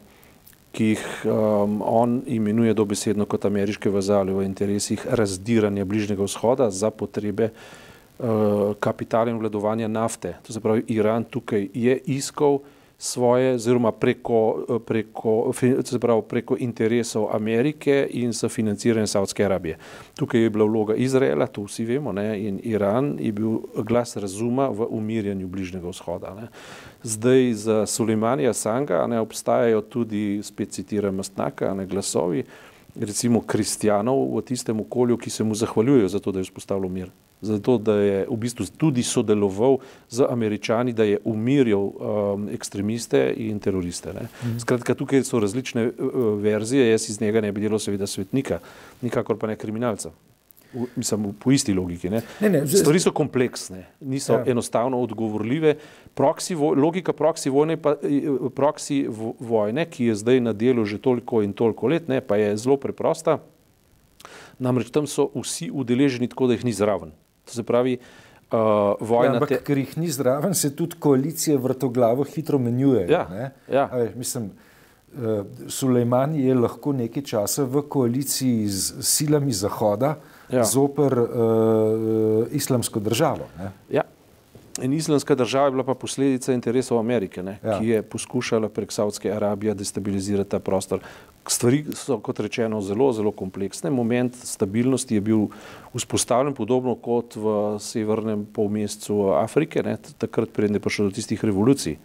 ki 0.73 0.85
jih 0.93 1.05
um, 1.25 1.81
on 1.83 2.21
imenuje 2.27 2.75
dobesedno 2.75 3.27
kot 3.27 3.45
ameriške 3.45 3.91
vazale 3.91 4.33
v 4.33 4.45
interesih 4.47 5.07
razdiranja 5.11 5.85
Bližnjega 5.85 6.23
vzhoda 6.23 6.71
za 6.71 6.91
potrebe 6.91 7.49
uh, 7.51 8.77
kapitala 8.81 9.31
in 9.31 9.39
vladovanja 9.39 9.89
nafte. 9.89 10.37
To 10.47 10.53
se 10.53 10.61
pravi, 10.61 10.85
Iran 10.95 11.25
tukaj 11.25 11.69
je 11.75 11.99
iskal 12.07 12.61
svoje, 13.03 13.55
oziroma 13.55 13.93
preko, 13.93 14.67
preko, 14.87 15.53
pravi, 16.01 16.23
preko 16.29 16.57
interesov 16.59 17.31
Amerike 17.33 18.09
in 18.11 18.33
s 18.33 18.45
financiranjem 18.49 19.07
Saudske 19.07 19.45
Arabije. 19.45 19.79
Tukaj 20.17 20.43
je 20.43 20.51
bila 20.51 20.65
vloga 20.65 20.95
Izraela, 20.95 21.47
to 21.47 21.65
vsi 21.65 21.85
vemo, 21.85 22.13
ne, 22.13 22.37
in 22.49 22.61
Iran 22.63 23.17
je 23.21 23.33
bil 23.33 23.59
glas 23.89 24.17
razuma 24.17 24.69
v 24.69 24.87
umirjanju 24.91 25.49
Bližnjega 25.49 25.89
vzhoda. 25.89 26.35
Ne. 26.35 26.49
Zdaj 27.03 27.53
za 27.53 27.87
Sulejmanija 27.87 28.53
Sanga 28.53 29.07
ne 29.07 29.21
obstajajo 29.21 29.81
tudi, 29.81 30.43
spet 30.43 30.71
citiram 30.71 31.15
Mastnaka, 31.15 31.75
ne 31.75 31.87
glasovi, 31.87 32.45
recimo 32.97 33.41
kristjanov 33.41 34.37
v 34.37 34.43
tistem 34.43 34.81
okolju, 34.81 35.17
ki 35.17 35.31
se 35.31 35.45
mu 35.45 35.55
zahvaljujejo 35.55 36.09
za 36.09 36.19
to, 36.19 36.33
da 36.33 36.41
je 36.41 36.49
vzpostavil 36.49 36.89
mir. 36.89 37.11
Zato, 37.41 37.79
da 37.79 37.95
je 37.95 38.27
v 38.29 38.37
bistvu 38.37 38.67
tudi 38.77 39.03
sodeloval 39.03 39.79
z 40.11 40.27
američani, 40.29 40.93
da 40.93 41.05
je 41.05 41.19
umirjal 41.25 41.81
um, 41.81 42.49
ekstremiste 42.53 43.33
in 43.37 43.59
teroriste. 43.59 44.13
Ne. 44.13 44.29
Mhm. 44.29 44.59
Skratka, 44.59 44.95
tukaj 44.95 45.25
so 45.25 45.41
različne 45.41 45.87
uh, 45.89 46.19
verzije, 46.43 46.91
jaz 46.91 47.09
iz 47.11 47.21
njega 47.21 47.41
ne 47.41 47.53
bi 47.53 47.61
delal 47.61 47.79
seveda 47.79 48.07
svetnika, 48.07 48.59
nikakor 49.01 49.39
pa 49.39 49.47
ne 49.47 49.57
kriminalca. 49.57 50.13
V, 50.73 50.87
mislim, 50.97 51.33
po 51.35 51.51
isti 51.51 51.75
logiki. 51.75 52.11
Ne. 52.11 52.23
Ne, 52.41 52.49
ne, 52.49 52.61
Stvari 52.67 53.01
so 53.03 53.11
kompleksne, 53.11 53.89
niso 54.01 54.37
ja. 54.39 54.45
enostavno 54.47 55.01
odgovorljive. 55.03 55.75
Proksi, 56.15 56.55
logika 56.55 57.13
proksi 57.13 57.51
vojne, 57.51 57.77
pa, 57.77 57.97
proksi 58.55 59.03
vojne, 59.41 59.87
ki 59.91 60.13
je 60.13 60.15
zdaj 60.23 60.41
na 60.41 60.55
delu 60.55 60.85
že 60.87 61.01
toliko 61.03 61.43
in 61.43 61.53
toliko 61.53 61.91
let, 61.91 62.09
ne, 62.09 62.21
pa 62.23 62.39
je 62.39 62.55
zelo 62.57 62.79
preprosta. 62.79 63.41
Namreč 64.63 64.95
tam 64.95 65.11
so 65.11 65.31
vsi 65.35 65.71
udeleženi 65.75 66.29
tako, 66.31 66.47
da 66.47 66.55
jih 66.55 66.65
ni 66.69 66.73
zraven. 66.77 67.15
To 67.49 67.57
se 67.57 67.67
pravi, 67.67 67.99
uh, 68.53 68.95
vojna. 69.01 69.35
Ja, 69.35 69.39
ampak, 69.41 69.49
te... 69.49 69.63
ker 69.67 69.79
jih 69.79 69.99
ni 69.99 70.11
zraven, 70.13 70.55
se 70.55 70.71
tudi 70.77 70.99
koalicije 71.03 71.59
vrtoglavo 71.59 72.23
hitro 72.31 72.59
menjujejo. 72.63 73.11
Ja, 73.11 73.51
ja. 73.67 73.89
Mislim, 74.15 74.53
uh, 75.17 75.47
Sulejman 75.67 76.35
je 76.39 76.55
lahko 76.55 76.93
nekaj 76.93 77.27
časa 77.27 77.65
v 77.65 77.83
koaliciji 77.89 78.69
z 78.69 79.03
silami 79.03 79.57
Zahoda 79.57 80.21
ja. 80.53 80.65
zoper 80.65 81.19
uh, 81.19 82.47
islamsko 82.51 83.01
državo. 83.01 83.49
Ne? 83.59 83.71
Ja. 83.91 84.03
In 84.83 84.93
islamska 84.93 85.35
država 85.35 85.67
je 85.67 85.71
bila 85.71 85.85
pa 85.85 85.95
posledica 85.95 86.53
interesov 86.53 86.99
Amerike, 86.99 87.43
ne, 87.43 87.59
ja. 87.63 87.79
ki 87.79 87.89
je 87.89 88.03
poskušala 88.03 88.69
prek 88.69 88.93
Saudske 88.93 89.33
Arabije 89.33 89.75
destabilizirati 89.75 90.51
ta 90.51 90.59
prostor. 90.59 91.01
Stvari 91.49 91.85
so, 91.97 92.19
kot 92.23 92.41
rečeno, 92.41 92.81
zelo, 92.81 93.13
zelo 93.13 93.33
kompleksne. 93.33 93.91
Moment 93.91 94.37
stabilnosti 94.37 95.15
je 95.15 95.21
bil 95.21 95.47
vzpostavljen 95.95 96.55
podobno 96.55 96.95
kot 96.95 97.37
v 97.37 97.55
severnem 97.81 98.47
polmesecu 98.53 99.33
Afrike, 99.35 99.83
ne, 99.83 99.97
takrat 100.19 100.53
predne 100.55 100.79
je 100.79 100.87
prišlo 100.87 101.09
do 101.09 101.17
tistih 101.19 101.45
revolucij. 101.45 101.99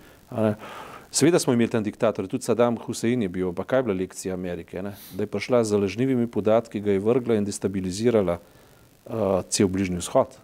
Seveda 1.16 1.40
smo 1.40 1.54
imeli 1.54 1.72
tam 1.72 1.84
diktatorje, 1.84 2.28
tudi 2.28 2.44
Saddam 2.44 2.76
Hussein 2.86 3.22
je 3.24 3.30
bil, 3.32 3.54
pa 3.56 3.64
kaj 3.64 3.80
je 3.80 3.84
bila 3.88 3.96
lekcija 3.96 4.34
Amerike, 4.34 4.82
ne? 4.84 4.92
da 5.16 5.24
je 5.24 5.32
prišla 5.32 5.64
z 5.64 5.80
lažnivimi 5.80 6.28
podatki, 6.28 6.82
ga 6.84 6.92
je 6.92 7.00
vrgla 7.00 7.38
in 7.40 7.48
destabilizirala 7.48 8.36
uh, 8.36 9.40
cel 9.50 9.72
bližnji 9.72 10.04
vzhod 10.04 10.36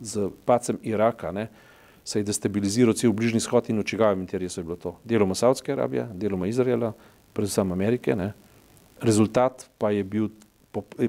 z 0.00 0.30
pacem 0.44 0.78
Iraka, 0.82 1.32
ne, 1.32 1.48
se 2.04 2.18
je 2.18 2.24
destabiliziral 2.24 2.94
cel 2.94 3.12
bližnji 3.12 3.40
shod 3.40 3.70
in 3.70 3.78
v 3.78 3.84
čigavem 3.84 4.20
interesu 4.20 4.60
je 4.60 4.64
bilo 4.64 4.76
to. 4.76 4.96
Deloma 5.04 5.34
Saudske 5.34 5.72
Arabije, 5.72 6.08
deloma 6.14 6.46
Izraela, 6.46 6.92
predvsem 7.32 7.72
Amerike. 7.72 8.16
Ne. 8.16 8.32
Rezultat 9.00 9.68
pa 9.78 9.90
je 9.90 10.04
bil, 10.04 10.28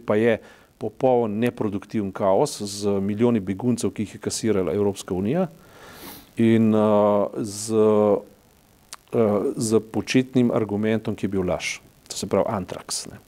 pa 0.05 0.15
je 0.15 0.37
popoln 0.77 1.39
neproduktiven 1.39 2.11
kaos 2.11 2.61
z 2.61 2.99
milijoni 2.99 3.39
beguncev, 3.39 3.93
ki 3.93 4.03
jih 4.03 4.15
je 4.15 4.21
kasirala 4.21 4.73
Evropska 4.73 5.13
unija 5.13 5.47
in 6.37 6.73
uh, 6.75 7.29
z, 7.37 7.75
z 9.57 9.79
početnim 9.91 10.51
argumentom, 10.55 11.15
ki 11.15 11.25
je 11.25 11.31
bil 11.35 11.43
laž, 11.47 11.79
to 12.07 12.15
se 12.15 12.27
pravi 12.27 12.47
antraks. 12.49 13.05
Ne. 13.11 13.19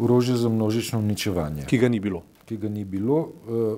Orožje 0.00 0.36
za 0.36 0.48
množično 0.48 0.98
uničevanje. 0.98 1.66
Ki 1.70 1.78
ga 1.78 1.88
ni 1.88 2.00
bilo 2.00 2.22
ki 2.52 2.56
ga 2.56 2.68
ni 2.68 2.84
bilo, 2.84 3.28
eh, 3.48 3.76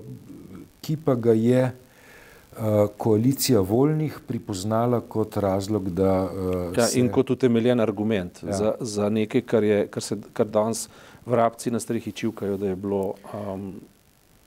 ki 0.81 0.97
pa 0.97 1.15
ga 1.15 1.33
je 1.33 1.63
eh, 1.65 2.87
koalicija 2.99 3.61
voljnih 3.61 4.19
pripoznala 4.27 5.01
kot 5.01 5.37
razlog, 5.37 5.91
da. 5.91 6.13
Eh, 6.27 6.79
ja, 6.79 6.87
se... 6.87 7.01
In 7.01 7.09
kot 7.09 7.31
utemeljen 7.31 7.81
argument 7.81 8.43
ja. 8.43 8.53
za, 8.53 8.75
za 8.81 9.09
nekaj, 9.09 9.43
kar, 9.47 9.65
je, 9.65 9.87
kar, 9.87 10.03
se, 10.03 10.19
kar 10.33 10.47
danes 10.47 10.89
vrabci 11.27 11.71
na 11.71 11.81
strehi 11.81 12.13
čivkajo, 12.13 12.57
da 12.57 12.69
je 12.69 12.77
bilo 12.77 13.15
um, 13.33 13.73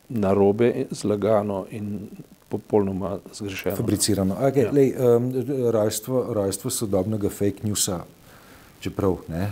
narobe, 0.09 0.85
zlagano 0.91 1.65
in 1.71 2.09
popolnoma 2.49 3.17
zgrešeno. 3.33 3.75
Fabricirano. 3.75 4.35
Okay, 4.35 4.65
ja. 4.65 4.71
lej, 4.71 4.93
um, 4.95 5.31
rojstvo, 5.71 6.33
rojstvo 6.33 6.71
sodobnega 6.71 7.29
fake 7.29 7.67
newsa 7.67 8.03
čeprav 8.79 9.17
ne, 9.27 9.43
eh, 9.43 9.51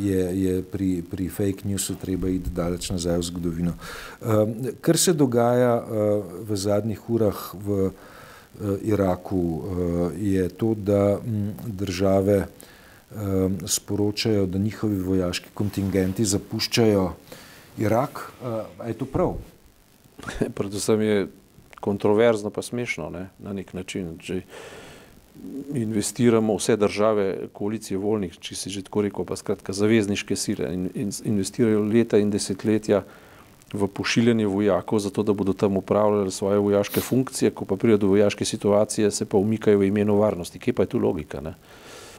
je, 0.00 0.42
je 0.42 0.62
pri, 0.62 1.02
pri 1.10 1.28
fake 1.28 1.68
newsu 1.68 1.94
treba 2.00 2.28
iti 2.28 2.50
daleč 2.50 2.90
nazaj 2.90 3.18
v 3.18 3.22
zgodovino. 3.22 3.72
Eh, 3.72 4.72
kar 4.80 4.98
se 4.98 5.12
dogaja 5.12 5.76
eh, 5.78 5.84
v 6.48 6.56
zadnjih 6.56 7.10
urah 7.10 7.54
v 7.54 7.90
Iraku, 8.84 9.64
je 10.20 10.42
to, 10.60 10.74
da 10.76 11.16
mm, 11.16 11.72
države 11.72 12.46
sporočajo, 13.64 14.44
da 14.46 14.58
njihovi 14.60 14.98
vojaški 15.00 15.54
kontingenti 15.54 16.24
zapuščajo 16.24 17.06
Irak. 17.80 18.20
Je 18.86 18.92
to 18.92 19.08
prav? 19.08 19.38
Predvsem 20.58 21.00
je 21.00 21.16
kontroverzno, 21.82 22.50
pa 22.54 22.62
smešno 22.62 23.10
ne, 23.10 23.26
na 23.42 23.52
nek 23.52 23.74
način. 23.74 24.14
Če, 24.22 24.42
investiramo 25.74 26.54
vse 26.54 26.76
države, 26.76 27.48
koalicije 27.52 27.98
voljnih, 27.98 28.36
če 28.38 28.56
si 28.56 28.70
že 28.70 28.82
tako 28.86 29.02
rekel, 29.02 29.24
pa 29.26 29.36
skratka 29.36 29.72
zavezniške 29.72 30.36
sile 30.36 30.70
in, 30.74 30.88
in 30.94 31.10
investirajo 31.24 31.82
leta 31.82 32.20
in 32.20 32.30
desetletja 32.30 33.02
v 33.72 33.88
pošiljanje 33.88 34.46
vojakov, 34.46 35.00
zato 35.00 35.22
da 35.22 35.32
bodo 35.32 35.52
tam 35.56 35.76
upravljali 35.76 36.30
svoje 36.30 36.58
vojaške 36.58 37.00
funkcije, 37.00 37.50
ko 37.56 37.64
pa 37.64 37.76
pride 37.76 37.96
do 37.96 38.12
vojaške 38.12 38.44
situacije, 38.44 39.10
se 39.10 39.24
pa 39.24 39.40
umikajo 39.40 39.78
v 39.78 39.88
imenu 39.88 40.18
varnosti. 40.20 40.60
Kje 40.60 40.72
pa 40.76 40.84
je 40.84 40.92
tu 40.92 40.98
logika? 41.00 41.40
Ne? 41.40 41.54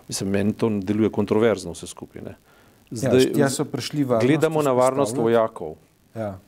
Mislim, 0.08 0.30
meni 0.30 0.54
to 0.54 0.70
deluje 0.70 1.12
kontroverzno 1.14 1.72
vse 1.78 1.88
skupaj. 1.88 2.22
Ne? 2.26 2.36
Zdaj, 2.92 3.30
ja, 3.38 3.50
so 3.50 3.66
prišli 3.66 4.04
varnost. 4.04 4.28
Gledamo 4.28 4.62
na 4.62 4.74
varnost 4.74 5.18
vojakov. 5.18 5.78
Ja. 6.16 6.40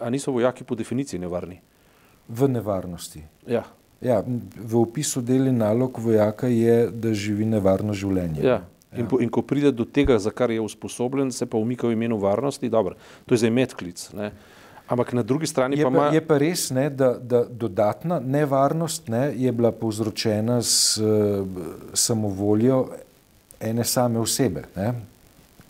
A 0.00 0.10
niso 0.10 0.32
vojaki 0.32 0.64
po 0.64 0.74
definiciji 0.74 1.20
nevarni? 1.20 1.60
V 2.28 2.48
nevarnosti. 2.48 3.22
Ja. 3.46 3.64
Ja, 4.00 4.20
v 4.56 4.76
opisu 4.76 5.22
deli 5.24 5.52
nalog 5.52 5.98
vojaka 5.98 6.50
je, 6.52 6.90
da 6.92 7.14
živi 7.16 7.46
nevarno 7.48 7.94
življenje. 7.96 8.42
Ja. 8.44 8.60
Ja. 8.92 9.02
In, 9.02 9.08
po, 9.08 9.20
in 9.20 9.30
ko 9.32 9.42
pride 9.42 9.72
do 9.72 9.84
tega, 9.84 10.18
za 10.20 10.30
kar 10.30 10.50
je 10.52 10.60
usposobljen, 10.60 11.32
se 11.32 11.46
pa 11.46 11.58
umika 11.58 11.88
v 11.88 11.96
imenu 11.96 12.18
varnosti, 12.20 12.68
dobro, 12.68 12.96
to 13.26 13.34
je 13.34 13.44
zdaj 13.44 13.52
medklic. 13.52 14.04
Ne. 14.16 14.30
Ampak 14.86 15.12
na 15.18 15.24
drugi 15.26 15.48
strani 15.50 15.78
je 15.80 15.84
pa, 15.84 15.90
pa 15.90 15.96
ima. 15.96 16.06
Je 16.14 16.22
pa 16.22 16.38
res, 16.38 16.68
ne, 16.70 16.86
da, 16.90 17.16
da 17.18 17.42
dodatna 17.44 18.20
nevarnost 18.22 19.08
ne, 19.10 19.32
je 19.34 19.52
bila 19.52 19.72
povzročena 19.74 20.60
s 20.62 21.00
uh, 21.02 21.42
samovoljo 21.92 22.84
ene 23.60 23.84
same 23.84 24.22
osebe. 24.22 24.68
Ne. 24.76 24.92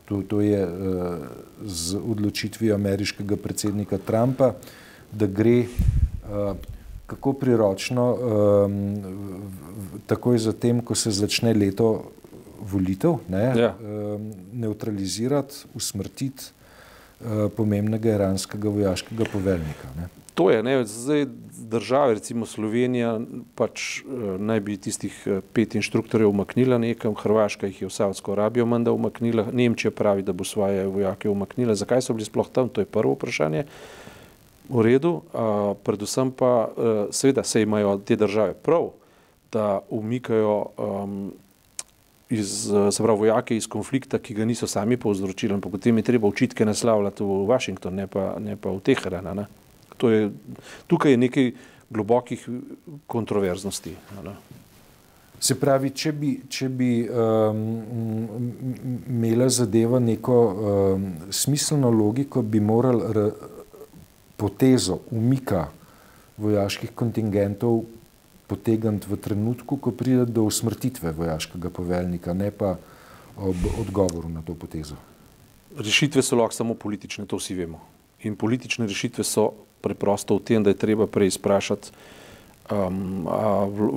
To, 0.07 0.21
to 0.23 0.43
je 0.45 0.61
uh, 0.63 1.25
z 1.65 1.97
odločitvijo 1.99 2.75
ameriškega 2.75 3.41
predsednika 3.41 3.99
Trumpa, 3.99 4.53
da 5.13 5.27
gre 5.27 5.65
uh, 5.65 6.06
kako 7.07 7.33
priročno, 7.33 8.05
um, 8.15 8.77
takoj 10.07 10.39
zatem, 10.39 10.81
ko 10.83 10.95
se 10.95 11.11
začne 11.11 11.55
leto 11.55 12.11
volitev, 12.61 13.21
ne, 13.29 13.47
ja. 13.57 13.73
um, 13.79 14.31
neutralizirati, 14.53 15.67
usmrtiti 15.75 16.51
uh, 16.51 17.47
pomembnega 17.57 18.15
iranskega 18.15 18.69
vojaškega 18.69 19.29
poveljnika. 19.33 19.95
Ne. 19.97 20.09
To 20.37 20.51
je, 20.51 20.63
ne, 20.63 20.85
zdaj 20.85 21.27
države, 21.59 22.15
recimo 22.15 22.47
Slovenija, 22.47 23.21
pač 23.55 24.01
eh, 24.01 24.05
naj 24.39 24.61
bi 24.61 24.77
tistih 24.77 25.23
eh, 25.27 25.41
pet 25.53 25.75
inštruktorjev 25.75 26.29
umaknila 26.29 26.79
nekam, 26.79 27.15
Hrvaška 27.17 27.71
jih 27.71 27.81
je 27.83 27.89
v 27.89 27.95
Saudsko 27.95 28.35
Arabijo 28.37 28.67
manda 28.67 28.93
umaknila, 28.93 29.47
Nemčija 29.53 29.91
pravi, 29.91 30.23
da 30.23 30.33
bo 30.37 30.45
svoje 30.45 30.85
vojake 30.87 31.29
umaknila. 31.33 31.75
Zakaj 31.75 32.05
so 32.05 32.13
bili 32.13 32.29
sploh 32.29 32.53
tam, 32.53 32.69
to 32.69 32.85
je 32.85 32.91
prvo 32.91 33.15
vprašanje. 33.17 33.65
V 34.69 34.83
redu, 34.83 35.23
a, 35.33 35.75
predvsem 35.85 36.31
pa 36.35 36.53
a, 36.67 36.95
seveda 37.15 37.45
se 37.45 37.63
imajo 37.63 37.99
te 37.99 38.17
države 38.17 38.55
prav, 38.55 38.91
da 39.53 39.81
umikajo 39.91 40.67
um, 40.77 41.33
iz, 42.31 42.73
se 42.91 43.03
pravi, 43.03 43.19
vojake 43.19 43.57
iz 43.57 43.69
konflikta, 43.69 44.19
ki 44.19 44.35
ga 44.35 44.45
niso 44.45 44.67
sami 44.67 44.97
povzročili, 44.97 45.55
ampak 45.55 45.73
potem 45.73 45.97
je 45.97 46.03
treba 46.03 46.29
očitke 46.29 46.65
naslavljati 46.65 47.25
v 47.25 47.47
Washington, 47.47 47.95
ne 47.95 48.07
pa, 48.07 48.35
ne 48.39 48.57
pa 48.57 48.71
v 48.71 48.81
Teheran. 48.81 49.31
Ne? 49.37 49.47
Je, 50.03 50.31
tukaj 50.87 51.15
je 51.15 51.17
nekaj 51.17 51.53
globokih 51.91 52.49
kontroverznosti. 53.07 53.95
Ne? 54.25 54.35
Se 55.41 55.55
pravi, 55.61 55.91
če 55.93 56.13
bi, 56.17 56.31
če 56.49 56.69
bi 56.69 56.91
um, 57.07 57.59
imela 59.07 59.49
zadeva 59.53 60.01
neko 60.01 60.37
um, 60.47 61.11
smiselno 61.31 61.91
logiko, 61.93 62.43
bi 62.43 62.61
morali 62.61 63.31
potezo 64.37 65.01
umika 65.11 65.69
vojaških 66.37 66.93
kontingentov 66.95 67.85
potegniti 68.47 69.09
v 69.11 69.17
trenutku, 69.19 69.77
ko 69.77 69.91
pride 69.91 70.27
do 70.31 70.47
usmrtitve 70.47 71.11
vojaškega 71.13 71.71
poveljnika, 71.71 72.35
ne 72.35 72.51
pa 72.51 72.77
ob 73.37 73.57
odgovoru 73.81 74.29
na 74.29 74.43
to 74.43 74.55
potezo. 74.55 74.97
Rešitve 75.77 76.23
so 76.23 76.37
lahko 76.39 76.55
samo 76.55 76.75
politične, 76.75 77.27
to 77.27 77.37
vsi 77.37 77.55
vemo. 77.55 77.81
In 78.23 78.37
politične 78.37 78.87
rešitve 78.87 79.25
so 79.25 79.51
preprosto 79.83 80.39
v 80.39 80.45
tem, 80.45 80.63
da 80.63 80.71
je 80.71 80.81
treba 80.81 81.07
preizprašati 81.07 81.91
um, 82.71 83.27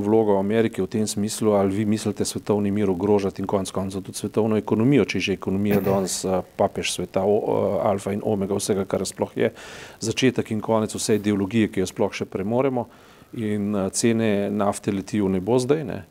vlogo 0.04 0.38
Amerike 0.40 0.82
v 0.82 0.88
tem 0.88 1.08
smislu, 1.08 1.54
ali 1.54 1.76
vi 1.76 1.86
mislite 1.86 2.26
svetovni 2.26 2.72
mir 2.72 2.90
ogrožati 2.90 3.42
in 3.42 3.48
konec 3.48 3.72
koncev 3.72 4.02
tudi 4.02 4.18
svetovno 4.18 4.58
ekonomijo, 4.58 5.06
če 5.06 5.20
že 5.20 5.34
ekonomija 5.34 5.82
danes 5.82 6.26
papež 6.58 6.94
sveta, 6.94 7.24
o, 7.26 7.80
alfa 7.84 8.14
in 8.14 8.22
omega 8.26 8.56
vsega, 8.56 8.86
kar 8.86 9.06
sploh 9.06 9.34
je, 9.38 9.52
začetek 10.00 10.52
in 10.52 10.62
konec 10.62 10.96
vse 10.96 11.20
ideologije, 11.20 11.72
ki 11.74 11.84
jo 11.84 11.90
sploh 11.90 12.14
še 12.14 12.26
premoremo 12.30 12.88
in 13.34 13.76
cene 13.94 14.50
nafte 14.50 14.92
letijo 14.92 15.28
v 15.28 15.38
nebo 15.38 15.60
zdaj. 15.60 15.84
Ne? 15.86 16.04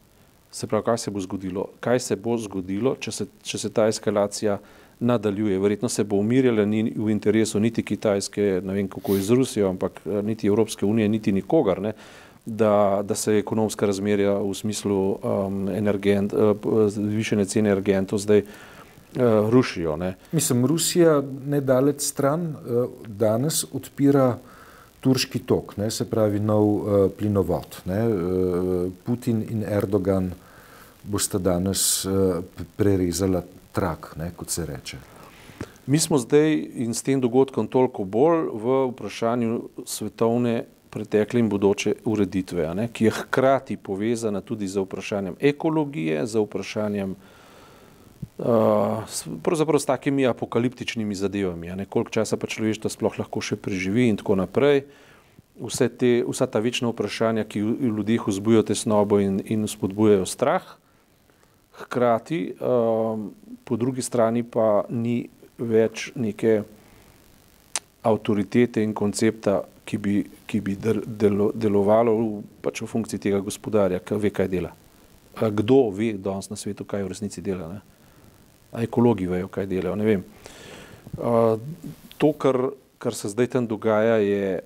Se 0.51 0.67
pravi, 0.67 0.85
kaj 0.85 0.99
se 0.99 1.11
bo 1.11 1.21
zgodilo? 1.21 1.69
Kaj 1.81 2.01
se 2.01 2.17
bo 2.17 2.37
zgodilo, 2.39 2.97
če 3.01 3.13
se, 3.13 3.27
če 3.43 3.59
se 3.59 3.71
ta 3.75 3.89
eskalacija 3.91 4.59
nadaljuje? 5.01 5.59
Verjetno 5.59 5.89
se 5.89 6.05
bo 6.05 6.17
umirjala 6.17 6.65
ni 6.65 6.87
v 6.97 7.11
interesu 7.11 7.61
niti 7.61 7.83
Kitajske, 7.83 8.61
ne 8.65 8.75
vem 8.75 8.89
kako 8.89 9.19
je 9.19 9.27
z 9.27 9.37
Rusijo, 9.37 9.69
ampak 9.69 10.01
niti 10.25 10.49
Evropske 10.49 10.87
unije, 10.87 11.09
niti 11.09 11.33
nikogar, 11.33 11.83
ne? 11.83 11.93
Da, 12.49 13.03
da 13.05 13.15
se 13.15 13.39
ekonomska 13.39 13.87
razmerja 13.87 14.39
v 14.39 14.55
smislu 14.55 14.99
um, 15.11 15.69
energent, 15.69 16.33
uh, 16.33 16.57
višene 16.97 17.45
cene 17.45 17.71
energentov 17.71 18.19
zdaj 18.19 18.43
uh, 18.43 19.51
rušijo. 19.51 19.97
Ne? 19.97 20.15
Mislim, 20.33 20.67
Rusija 20.67 21.23
nedalec 21.47 22.05
stran 22.05 22.49
uh, 22.49 22.89
danes 23.07 23.65
odpira 23.73 24.39
turški 25.01 25.39
tok, 25.47 25.77
ne, 25.77 25.91
se 25.91 26.09
pravi 26.11 26.41
nov 26.41 26.65
uh, 26.67 27.11
plinovod. 27.19 27.83
Ne, 27.87 28.01
uh, 28.09 28.89
Putin 29.05 29.45
in 29.51 29.63
Erdogan 29.63 30.33
boste 31.05 31.39
danes 31.39 32.05
uh, 32.07 32.41
prerezala 32.77 33.45
trak, 33.73 34.15
ne, 34.19 34.33
kot 34.37 34.51
se 34.51 34.67
reče. 34.67 34.99
Mi 35.87 35.99
smo 35.99 36.19
zdaj 36.19 36.53
in 36.85 36.95
s 36.95 37.03
tem 37.03 37.21
dogodkom 37.21 37.69
toliko 37.69 38.05
bolj 38.05 38.51
v 38.53 38.81
vprašanju 38.91 39.85
svetovne 39.87 40.65
pretekle 40.91 41.41
in 41.41 41.49
bodoče 41.49 41.95
ureditve, 42.05 42.69
ne, 42.75 42.89
ki 42.93 43.09
je 43.09 43.17
hkrati 43.21 43.77
povezana 43.77 44.41
tudi 44.41 44.69
z 44.69 44.85
vprašanjem 44.85 45.37
ekologije, 45.41 46.27
z 46.27 46.45
vprašanjem 46.45 47.15
uh, 48.39 49.03
pravzaprav 49.43 49.81
s 49.81 49.87
takimi 49.87 50.27
apokaliptičnimi 50.27 51.15
zadevami, 51.15 51.75
ne, 51.77 51.87
koliko 51.87 52.11
časa 52.11 52.37
pa 52.37 52.47
človeštvo 52.47 52.91
sploh 52.91 53.19
lahko 53.19 53.41
še 53.41 53.57
preživi 53.57 54.09
in 54.09 54.17
tako 54.21 54.39
naprej. 54.39 54.85
Vse 55.59 55.89
te, 55.91 56.23
vsa 56.23 56.47
ta 56.47 56.63
večna 56.63 56.93
vprašanja, 56.93 57.43
ki 57.45 57.63
v 57.63 57.91
ljudeh 57.99 58.29
vzbujajo 58.29 58.69
tesnobo 58.71 59.19
in, 59.19 59.41
in 59.43 59.67
spodbujajo 59.67 60.27
strah, 60.27 60.63
hkrati 61.83 62.55
um, 62.59 63.31
po 63.65 63.77
drugi 63.77 64.03
strani 64.03 64.43
pa 64.43 64.87
ni 64.91 65.27
več 65.59 66.13
neke 66.15 66.63
avtoritete 68.07 68.83
in 68.83 68.95
koncepta, 68.95 69.63
ki 69.85 69.99
bi, 69.99 70.15
ki 70.49 70.61
bi 70.65 70.77
delo, 70.81 71.51
delovalo 71.53 72.15
v, 72.17 72.27
pač 72.65 72.81
v 72.81 72.89
funkciji 72.89 73.21
tega 73.21 73.41
gospodarja, 73.45 74.01
ki 74.01 74.17
ve, 74.17 74.33
kaj 74.33 74.49
dela. 74.49 74.73
Kdo 75.39 75.93
ve 75.95 76.15
danes 76.17 76.49
na 76.51 76.57
svetu, 76.59 76.89
kaj 76.89 77.05
v 77.05 77.13
resnici 77.13 77.45
dela? 77.45 77.69
Ne? 77.69 77.81
A 78.73 78.83
ekologi 78.83 79.29
vejo, 79.29 79.51
kaj 79.53 79.69
delajo. 79.69 79.95
Ne 80.01 80.09
vem. 80.09 80.25
Uh, 81.15 81.61
to, 82.17 82.33
kar, 82.33 82.73
kar 82.99 83.15
se 83.15 83.31
zdaj 83.31 83.53
tam 83.55 83.69
dogaja, 83.69 84.19
je, 84.25 84.61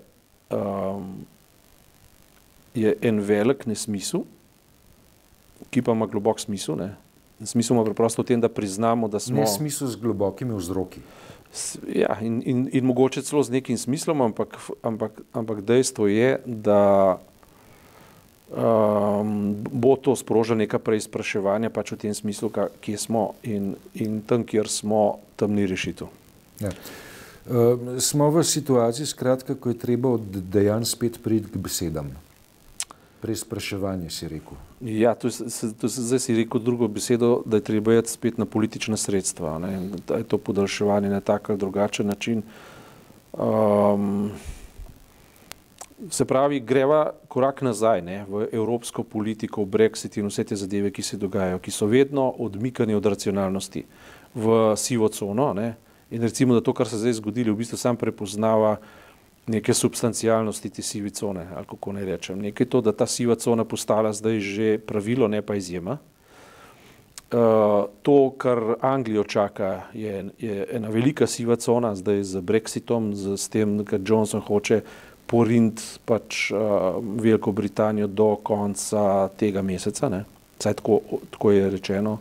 um, 0.54 1.12
je 2.78 2.94
en 3.02 3.20
velik 3.20 3.66
nesmisel, 3.68 4.24
ki 5.74 5.82
pa 5.82 5.98
ima 5.98 6.08
globok 6.10 6.40
smisel. 6.40 6.78
Ne? 6.78 6.94
Smisel 7.42 7.76
ima 7.76 7.84
preprosto 7.84 8.22
v 8.22 8.32
tem, 8.32 8.40
da 8.40 8.48
priznamo, 8.48 9.10
da 9.10 9.20
smo. 9.20 9.42
Nesmisel 9.42 9.90
z 9.90 9.98
globokimi 9.98 10.54
vzroki. 10.56 11.02
Ja, 11.94 12.16
in, 12.20 12.42
in, 12.42 12.68
in 12.72 12.84
mogoče 12.84 13.22
celo 13.22 13.42
z 13.42 13.52
nekim 13.52 13.78
smislom, 13.78 14.20
ampak, 14.20 14.56
ampak, 14.82 15.20
ampak 15.32 15.60
dejstvo 15.60 16.06
je, 16.08 16.38
da 16.46 17.20
um, 18.48 19.60
bo 19.60 19.96
to 19.96 20.16
sprožilo 20.16 20.56
neka 20.56 20.80
preizpraševanja 20.80 21.68
pač 21.68 21.92
v 21.92 22.00
tem 22.08 22.14
smislu, 22.16 22.48
kje 22.80 22.96
smo 22.96 23.34
in, 23.44 23.76
in 23.92 24.22
tam, 24.24 24.48
kjer 24.48 24.68
smo, 24.68 25.20
tam 25.36 25.52
ni 25.52 25.68
rešitev. 25.68 26.08
Ja. 26.64 26.72
Uh, 27.44 28.00
smo 28.00 28.32
v 28.32 28.46
situaciji, 28.48 29.12
skratka, 29.12 29.52
ko 29.52 29.76
je 29.76 29.80
treba 29.82 30.16
od 30.16 30.24
dejanj 30.24 30.88
spet 30.88 31.20
priti 31.20 31.52
k 31.52 31.60
besedam. 31.60 32.14
Preizpraševanje 33.20 34.08
si 34.08 34.24
rekel. 34.30 34.56
Ja, 34.82 35.14
to, 35.14 35.28
to 35.80 35.88
zdaj 35.88 36.18
si 36.18 36.34
rekel 36.34 36.60
drugo 36.60 36.88
besedo, 36.88 37.42
da 37.46 37.56
je 37.56 37.66
treba 37.68 37.92
jeti 37.92 38.10
spet 38.10 38.38
na 38.38 38.46
politična 38.46 38.96
sredstva. 38.96 39.58
Ne? 39.58 39.78
Da 40.08 40.18
je 40.18 40.24
to 40.24 40.38
podaljševanje 40.38 41.08
na 41.08 41.20
tak 41.20 41.50
ali 41.50 41.58
drugačen 41.58 42.06
način. 42.06 42.42
Um, 43.32 44.30
Se 46.10 46.24
pravi, 46.24 46.60
greva 46.60 47.12
korak 47.28 47.60
nazaj 47.62 48.00
ne, 48.02 48.24
v 48.28 48.48
evropsko 48.52 49.04
politiko, 49.06 49.62
v 49.62 49.70
Brexit 49.70 50.18
in 50.18 50.26
vse 50.26 50.42
te 50.44 50.56
zadeve, 50.58 50.90
ki 50.90 51.02
se 51.02 51.16
dogajajo, 51.16 51.60
ki 51.62 51.70
so 51.70 51.86
vedno 51.86 52.24
odmikani 52.42 52.94
od 52.94 53.06
racionalnosti 53.06 53.84
v 54.34 54.74
sivo 54.76 55.08
cono. 55.08 55.52
Ne. 55.54 55.76
In 56.10 56.22
recimo, 56.22 56.54
da 56.58 56.60
to, 56.60 56.74
kar 56.74 56.90
se 56.90 56.98
zdaj 56.98 57.20
zgodilo, 57.20 57.54
v 57.54 57.62
bistvu 57.62 57.78
sam 57.78 57.96
prepoznava 57.96 58.80
neke 59.46 59.74
substancialnosti 59.74 60.70
te 60.70 60.82
sive 60.82 61.10
cone, 61.10 61.46
ali 61.56 61.66
kako 61.66 61.92
ne 61.92 62.04
rečem. 62.04 62.38
Nekaj 62.38 62.66
to, 62.66 62.80
da 62.80 62.92
ta 62.92 63.06
siva 63.06 63.34
cona 63.34 63.64
postala 63.64 64.12
zdaj 64.12 64.40
že 64.40 64.78
pravilo, 64.78 65.28
ne 65.28 65.42
pa 65.42 65.54
izjema. 65.54 65.98
Uh, 67.32 67.38
to, 68.02 68.30
kar 68.38 68.58
Anglijo 68.80 69.24
čaka, 69.24 69.82
je, 69.94 70.24
je 70.38 70.66
ena 70.72 70.88
velika 70.88 71.26
siva 71.26 71.56
cona, 71.56 71.94
zdaj 71.96 72.22
z 72.22 72.40
Brexitom, 72.40 73.14
z, 73.14 73.36
z 73.36 73.48
tem, 73.48 73.78
kar 73.88 74.00
Johnson 74.04 74.40
hoče 74.44 74.82
porint 75.26 75.80
pač 76.04 76.50
uh, 76.52 77.00
Veliko 77.00 77.52
Britanijo 77.52 78.06
do 78.06 78.36
konca 78.36 79.28
tega 79.40 79.62
meseca, 79.62 80.24
Saj 80.62 80.74
tako, 80.78 81.00
tako 81.30 81.50
je 81.50 81.70
rečeno, 81.70 82.18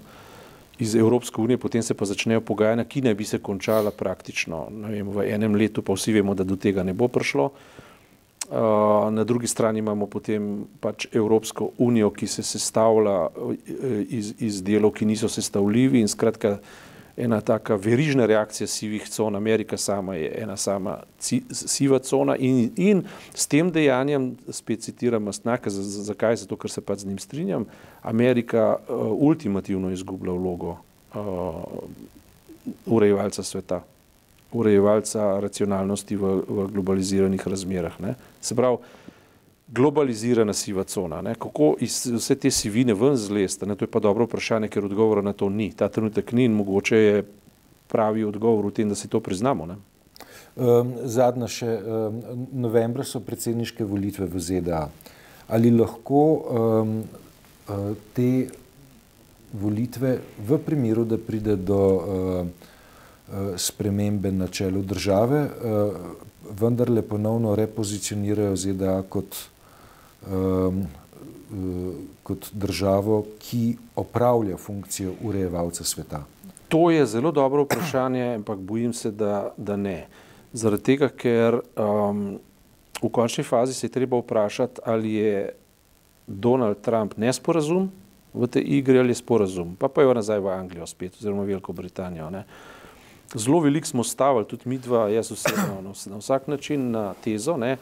iz 0.82 0.96
Evropske 0.96 1.42
unije, 1.42 1.58
potem 1.58 1.84
se 1.84 1.94
pa 1.94 2.06
začnejo 2.06 2.42
pogajanja, 2.42 2.88
ki 2.90 3.04
naj 3.06 3.16
bi 3.16 3.26
se 3.26 3.40
končala 3.40 3.92
praktično 3.92 4.66
vem, 4.90 5.10
v 5.14 5.28
enem 5.30 5.56
letu, 5.56 5.84
pa 5.86 5.94
vsi 5.94 6.16
vemo, 6.18 6.34
da 6.34 6.44
do 6.44 6.58
tega 6.58 6.84
ne 6.84 6.94
bo 6.98 7.08
prišlo. 7.08 7.52
Uh, 8.52 8.58
na 9.14 9.24
drugi 9.24 9.48
strani 9.48 9.80
imamo 9.80 10.10
potem 10.12 10.66
pač 10.82 11.06
Evropsko 11.14 11.70
unijo, 11.78 12.10
ki 12.12 12.28
se 12.28 12.44
sestavlja 12.44 13.30
iz, 14.10 14.34
iz 14.42 14.64
delov, 14.66 14.96
ki 14.98 15.06
niso 15.06 15.30
sestavljivi 15.30 16.02
in 16.02 16.10
skratka 16.12 16.58
ena 17.22 17.42
taka 17.42 17.76
verižna 17.76 18.26
reakcija 18.26 18.68
sivih 18.68 19.06
con, 19.10 19.36
Amerika 19.36 19.78
sama 19.78 20.16
je 20.16 20.32
ena 20.42 20.58
sama 20.58 20.98
siva 21.52 22.00
cona 22.00 22.36
in, 22.36 22.72
in 22.76 23.04
s 23.34 23.48
tem 23.48 23.70
dejanjem, 23.72 24.32
spet 24.50 24.82
citiram 24.82 25.24
Mastnaka, 25.24 25.70
zakaj? 25.70 26.42
Zato, 26.44 26.58
ker 26.58 26.72
se 26.72 26.82
pa 26.82 26.96
z 26.96 27.06
njim 27.06 27.20
strinjam, 27.20 27.66
Amerika 28.02 28.76
uh, 28.76 29.12
ultimativno 29.12 29.92
izgublja 29.92 30.34
vlogo 30.34 30.78
uh, 31.14 31.64
urejevalca 32.86 33.44
sveta, 33.44 33.84
urejevalca 34.52 35.40
racionalnosti 35.40 36.16
v, 36.16 36.34
v 36.48 36.68
globaliziranih 36.74 37.48
razmerah. 37.48 38.02
Ne? 38.02 38.16
Se 38.42 38.56
pravi, 38.56 38.78
globalizirana 39.72 40.54
siva 40.54 40.84
cona. 40.84 41.22
Ne? 41.22 41.36
Kako 41.36 41.76
iz 41.80 42.06
vse 42.12 42.36
te 42.36 42.52
sivine 42.52 42.94
ven 42.94 43.16
zlesti? 43.18 43.66
To 43.66 43.86
je 43.86 43.92
pa 43.92 44.00
dobro 44.00 44.26
vprašanje, 44.26 44.68
ker 44.68 44.86
odgovora 44.86 45.22
na 45.22 45.34
to 45.34 45.50
ni. 45.50 45.72
Ta 45.72 45.88
trenutek 45.88 46.32
ni 46.32 46.46
in 46.46 46.54
mogoče 46.54 46.98
je 46.98 47.24
pravi 47.88 48.24
odgovor 48.24 48.68
v 48.68 48.76
tem, 48.76 48.90
da 48.90 48.96
si 48.96 49.08
to 49.08 49.20
priznamo. 49.20 49.66
Ne? 49.66 49.78
Um, 50.56 50.96
zadnja 51.08 51.48
še, 51.48 51.68
um, 51.68 52.20
novembra 52.64 53.04
so 53.08 53.24
predsedniške 53.24 53.88
volitve 53.88 54.28
v 54.28 54.40
ZDA. 54.40 54.88
Ali 55.52 55.72
lahko 55.72 56.24
um, 56.36 56.98
te 58.16 58.32
volitve 59.52 60.18
v 60.48 60.60
primeru, 60.64 61.06
da 61.08 61.20
pride 61.20 61.56
do 61.56 61.80
uh, 61.80 62.70
spremembe 63.56 64.32
na 64.32 64.48
čelu 64.52 64.82
države, 64.84 65.40
vendarle 66.60 67.02
ponovno 67.02 67.56
repozicionirajo 67.56 68.56
ZDA 68.60 68.98
kot, 69.08 69.38
um, 70.28 70.84
kot 72.24 72.50
državo, 72.54 73.26
ki 73.40 73.78
opravlja 73.96 74.58
funkcijo 74.58 75.14
urejevalca 75.24 75.84
sveta? 75.84 76.24
To 76.70 76.92
je 76.92 77.06
zelo 77.06 77.32
dobro 77.32 77.64
vprašanje, 77.64 78.36
ampak 78.36 78.60
bojim 78.60 78.94
se, 78.94 79.12
da, 79.12 79.52
da 79.58 79.76
ne. 79.76 80.08
Zaradi 80.54 80.84
tega, 80.84 81.10
ker 81.10 81.60
um, 81.76 82.40
v 83.02 83.10
končni 83.12 83.44
fazi 83.44 83.74
se 83.74 83.88
je 83.88 83.92
treba 83.92 84.20
vprašati, 84.20 84.82
ali 84.86 85.14
je 85.14 85.50
Donald 86.28 86.82
Trump 86.82 87.18
nesporazum 87.18 87.92
v 88.34 88.48
tej 88.48 88.64
igri 88.80 89.00
ali 89.00 89.12
je 89.12 89.20
sporazum. 89.20 89.76
Pa 89.76 89.88
pa 89.88 90.02
je 90.02 90.16
nazaj 90.16 90.40
v 90.40 90.48
Anglijo 90.48 90.88
spet, 90.88 91.16
oziroma 91.20 91.44
Veliko 91.44 91.74
Britanijo. 91.74 92.30
Ne. 92.30 92.46
Zelo 93.36 93.60
veliko 93.60 93.88
smo 93.88 94.04
stavili, 94.04 94.46
tudi 94.46 94.70
mi 94.70 94.78
dva, 94.78 95.10
jaz 95.10 95.32
osebno, 95.32 95.94
na 96.06 96.18
vsak 96.18 96.48
način 96.48 96.92
na 96.92 97.14
tezo, 97.24 97.58
ne, 97.58 97.78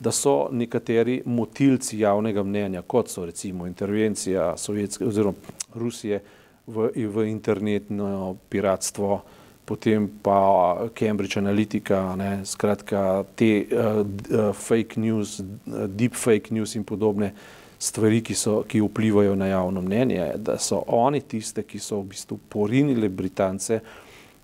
da 0.00 0.12
so 0.12 0.48
nekateri 0.52 1.22
motilci 1.24 1.98
javnega 1.98 2.42
mnenja, 2.42 2.82
kot 2.82 3.08
so 3.08 3.24
recimo 3.24 3.66
intervencija 3.66 4.54
Sovjetske 4.56 5.06
oziroma 5.06 5.36
Rusije 5.74 6.20
v, 6.66 6.90
v 6.94 7.26
internetno 7.30 8.36
piratstvo, 8.48 9.22
potem 9.64 10.08
pa 10.22 10.76
Cambridge 10.98 11.38
Analytica, 11.38 12.16
ne, 12.16 12.44
skratka 12.44 13.24
te 13.36 13.64
uh, 13.64 14.00
uh, 14.00 14.52
fake 14.52 15.00
news, 15.00 15.40
deep 15.88 16.14
fake 16.14 16.54
news 16.54 16.74
in 16.76 16.84
podobne 16.84 17.32
stvari, 17.78 18.20
ki, 18.24 18.34
so, 18.34 18.62
ki 18.68 18.80
vplivajo 18.80 19.34
na 19.36 19.46
javno 19.46 19.82
mnenje, 19.82 20.32
da 20.36 20.58
so 20.58 20.82
oni 20.86 21.20
tiste, 21.20 21.62
ki 21.62 21.80
so 21.80 22.00
v 22.00 22.12
bistvu 22.14 22.38
porinili 22.48 23.08
Britance 23.08 23.80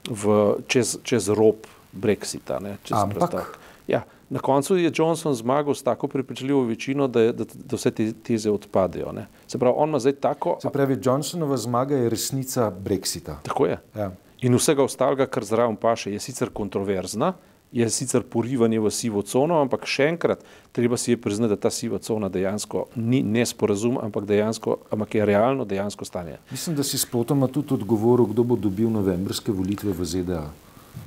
v, 0.09 0.37
čez, 0.69 0.99
čez 1.05 1.29
rob 1.29 1.69
Brexita. 1.93 2.61
Ne, 2.61 2.77
čez 2.85 2.99
Ampak. 2.99 3.60
Ja, 3.91 4.05
na 4.31 4.39
koncu 4.39 4.77
je 4.77 4.93
Johnson 4.95 5.35
zmagal 5.35 5.75
s 5.75 5.83
tako 5.83 6.09
prepričljivo 6.09 6.63
večino, 6.63 7.09
da, 7.09 7.33
da, 7.33 7.45
da 7.45 7.77
vse 7.77 7.91
te 7.91 8.13
teze 8.13 8.51
odpadejo. 8.51 9.13
Ne. 9.13 9.27
Se 9.47 9.59
pravi, 9.59 9.75
on 9.77 9.89
ima 9.89 9.99
zdaj 9.99 10.13
tako. 10.13 10.59
Se 10.63 10.71
pravi, 10.71 10.99
Johnsonova 11.03 11.57
zmaga 11.57 11.97
je 11.97 12.09
resnica 12.11 12.71
Brexita. 12.85 13.41
Tako 13.43 13.67
je. 13.67 13.79
Ja. 13.97 14.13
In 14.41 14.55
vsega 14.55 14.85
ostalega, 14.85 15.27
kar 15.27 15.45
zraven 15.45 15.77
paše, 15.77 16.13
je 16.13 16.21
sicer 16.21 16.49
kontroverzna, 16.55 17.33
je 17.73 17.91
sicer 17.91 18.23
porivanje 18.23 18.81
v 18.81 18.91
sivo 18.91 19.23
cono, 19.23 19.61
ampak 19.63 19.87
še 19.87 20.09
enkrat, 20.11 20.43
treba 20.73 20.97
si 20.97 21.13
je 21.13 21.21
priznati, 21.21 21.55
da 21.55 21.61
ta 21.61 21.71
siva 21.71 21.99
cona 21.99 22.29
dejansko 22.29 22.87
ni 22.97 23.23
nesporazum, 23.23 23.99
ampak 24.03 24.27
dejansko, 24.27 24.79
ampak 24.91 25.15
je 25.15 25.27
realno 25.27 25.65
dejansko 25.65 26.05
stanje. 26.05 26.39
Mislim, 26.51 26.77
da 26.77 26.87
si 26.87 26.99
spotoma 26.99 27.47
tudi 27.47 27.75
odgovoril, 27.75 28.31
kdo 28.33 28.45
bo 28.45 28.57
dobil 28.57 28.91
novembrske 28.91 29.53
volitve 29.53 29.93
v 29.93 30.05
ZDA. 30.05 30.45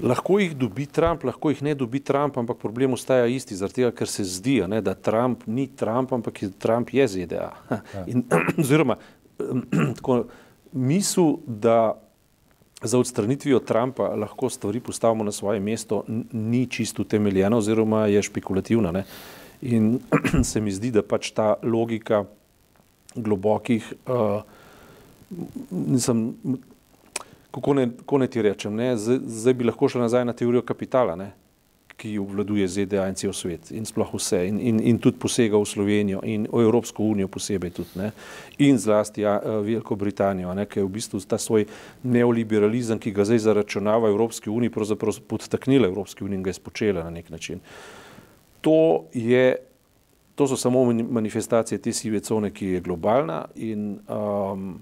Lahko 0.03 0.39
jih 0.39 0.55
dobi 0.57 0.85
Trump, 0.85 1.23
lahko 1.23 1.51
jih 1.51 1.61
ne 1.61 1.75
dobi 1.77 1.99
Trump, 2.03 2.37
ampak 2.37 2.57
problem 2.57 2.95
ostaja 2.97 3.27
isti, 3.29 3.55
zaradi 3.55 3.81
tega, 3.81 3.91
ker 3.95 4.09
se 4.09 4.25
zdi, 4.25 4.57
ne, 4.67 4.81
da 4.81 4.95
Trump 4.95 5.45
ni 5.47 5.67
Trump, 5.67 6.13
ampak 6.13 6.41
je 6.43 6.49
Trump 6.59 6.93
je 6.93 7.07
ZDA. 7.07 7.51
Ja. 7.93 8.05
In, 8.07 8.23
oziroma, 8.63 8.97
tako 9.97 10.23
misel, 10.73 11.37
da 11.47 11.93
za 12.83 12.99
odstranitvijo 12.99 13.59
Trumpa 13.59 14.03
lahko 14.03 14.49
stvari 14.49 14.79
postavimo 14.79 15.23
na 15.23 15.31
svoje 15.31 15.59
mesto, 15.59 16.03
ni 16.31 16.67
čisto 16.67 17.01
utemeljena 17.01 17.57
oziroma 17.57 18.07
je 18.07 18.21
špekulativna. 18.21 18.91
Ne? 18.91 19.03
In 19.61 19.99
se 20.43 20.61
mi 20.61 20.71
zdi, 20.71 20.91
da 20.91 21.03
pač 21.03 21.31
ta 21.31 21.53
logika 21.63 22.25
globokih, 23.15 23.93
uh, 24.07 24.41
nisem, 25.71 26.33
kako, 27.53 27.77
ne, 27.77 27.87
kako 27.97 28.17
ne 28.17 28.27
ti 28.27 28.41
rečem, 28.41 28.75
ne? 28.75 28.97
Zdaj, 28.97 29.19
zdaj 29.41 29.53
bi 29.53 29.69
lahko 29.69 29.89
šel 29.89 30.01
nazaj 30.01 30.25
na 30.25 30.33
teorijo 30.33 30.65
kapitala. 30.65 31.15
Ne? 31.15 31.31
ki 31.97 32.17
obvladuje 32.19 32.67
ZDA 32.67 33.05
in 33.07 33.15
cel 33.15 33.33
svet 33.33 33.69
in 33.71 33.85
sploh 33.85 34.09
vse 34.17 34.41
in, 34.47 34.57
in, 34.59 34.79
in 34.91 34.99
tudi 34.99 35.19
posega 35.21 35.57
v 35.59 35.67
Slovenijo 35.67 36.19
in 36.27 36.47
v 36.51 36.63
Evropsko 36.65 37.03
unijo 37.03 37.29
posebej 37.31 37.71
tudi 37.77 37.99
ne? 38.01 38.11
in 38.57 38.77
zlasti 38.77 39.23
ja, 39.23 39.37
eh, 39.39 39.59
Veliko 39.63 39.95
Britanijo, 39.95 40.53
ne? 40.57 40.65
ki 40.65 40.81
je 40.81 40.85
v 40.85 40.93
bistvu 40.97 41.21
ta 41.27 41.37
svoj 41.37 41.67
neoliberalizem, 42.03 42.99
ki 42.99 43.13
ga 43.15 43.25
zdaj 43.29 43.45
zaračunava 43.45 44.09
Evropski 44.09 44.49
uniji, 44.49 44.73
pravzaprav 44.73 45.21
podtaknila 45.27 45.87
Evropski 45.87 46.25
uniji 46.25 46.41
in 46.41 46.43
ga 46.43 46.51
je 46.51 46.59
spočela 46.59 47.03
na 47.03 47.13
nek 47.13 47.29
način. 47.29 47.61
To, 48.61 49.05
je, 49.13 49.55
to 50.35 50.47
so 50.47 50.57
samo 50.57 50.85
manifestacije 50.91 51.77
te 51.77 51.93
sive 51.93 52.19
cone, 52.19 52.51
ki 52.51 52.77
je 52.77 52.81
globalna 52.81 53.45
in 53.55 53.99
um, 54.07 54.81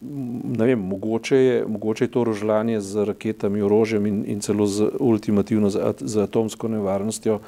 vem, 0.00 0.78
mogoče 0.78 1.36
je, 1.36 1.64
mogoče 1.66 2.04
je 2.04 2.10
to 2.10 2.24
rožljanje 2.24 2.80
z 2.80 3.04
raketami, 3.04 3.62
orožjem 3.62 4.06
in, 4.06 4.24
in 4.26 4.40
celo 4.40 4.66
z 4.66 4.90
ultimativno 5.00 5.70
z, 5.70 5.94
z 6.00 6.22
atomsko 6.22 6.68
nevarnostjo, 6.68 7.40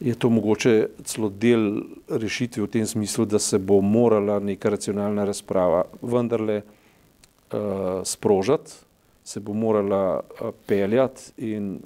je 0.00 0.14
to 0.14 0.30
mogoče 0.30 0.86
celo 1.04 1.28
del 1.30 1.82
rešitve 2.10 2.62
v 2.62 2.70
tem 2.70 2.86
smislu, 2.86 3.24
da 3.24 3.38
se 3.38 3.58
bo 3.58 3.80
morala 3.80 4.40
neka 4.40 4.70
racionalna 4.70 5.24
razprava 5.24 5.84
vendarle 6.02 6.62
uh, 6.62 8.02
sprožati, 8.04 8.72
se 9.24 9.40
bo 9.40 9.54
morala 9.54 10.20
uh, 10.20 10.50
peljati 10.66 11.30
in 11.36 11.78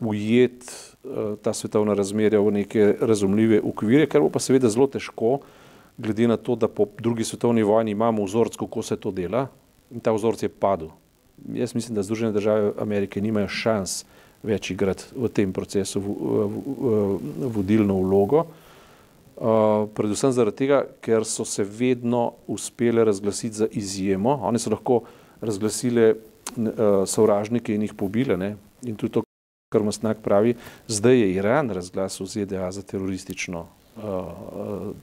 ujeti 0.00 0.70
uh, 1.02 1.34
ta 1.42 1.52
svetovna 1.52 1.94
razmerja 1.94 2.40
v 2.40 2.52
neke 2.62 2.94
razumljive 3.00 3.60
okvire, 3.64 4.06
kar 4.06 4.22
bo 4.22 4.30
pa 4.30 4.38
seveda 4.38 4.70
zelo 4.70 4.86
težko, 4.86 5.34
uh, 5.40 5.61
glede 5.98 6.28
na 6.28 6.36
to, 6.36 6.56
da 6.56 6.68
po 6.68 6.86
drugi 6.98 7.24
svetovni 7.24 7.62
vojni 7.62 7.90
imamo 7.90 8.24
vzorc, 8.24 8.56
kako 8.56 8.82
se 8.82 8.96
to 8.96 9.10
dela 9.10 9.46
in 9.90 10.00
ta 10.00 10.12
vzorc 10.12 10.42
je 10.42 10.48
padel. 10.48 10.88
Jaz 11.54 11.74
mislim, 11.74 11.94
da 11.94 12.02
Združene 12.02 12.32
države 12.32 12.72
Amerike 12.78 13.20
nimajo 13.20 13.48
šans 13.48 14.04
več 14.42 14.70
igrati 14.70 15.04
v 15.16 15.28
tem 15.28 15.52
procesu 15.52 16.00
vodilno 17.54 17.98
vlogo, 18.02 18.44
uh, 18.44 19.88
predvsem 19.94 20.32
zaradi 20.32 20.64
tega, 20.64 20.82
ker 21.00 21.26
so 21.28 21.44
se 21.44 21.64
vedno 21.64 22.32
uspele 22.46 23.04
razglasiti 23.04 23.56
za 23.56 23.68
izjemo. 23.70 24.38
One 24.42 24.58
so 24.58 24.70
lahko 24.70 25.02
razglasile 25.40 26.14
uh, 26.14 27.04
sovražnike 27.06 27.74
in 27.74 27.86
jih 27.86 27.94
pobile. 27.94 28.36
Ne? 28.36 28.56
In 28.82 28.96
tudi 28.96 29.18
to, 29.18 29.24
kar 29.72 29.84
Masnak 29.86 30.22
pravi, 30.24 30.56
zdaj 30.88 31.20
je 31.20 31.30
Iran 31.36 31.70
razglasil 31.70 32.26
ZDA 32.26 32.70
za 32.72 32.82
teroristično 32.82 33.66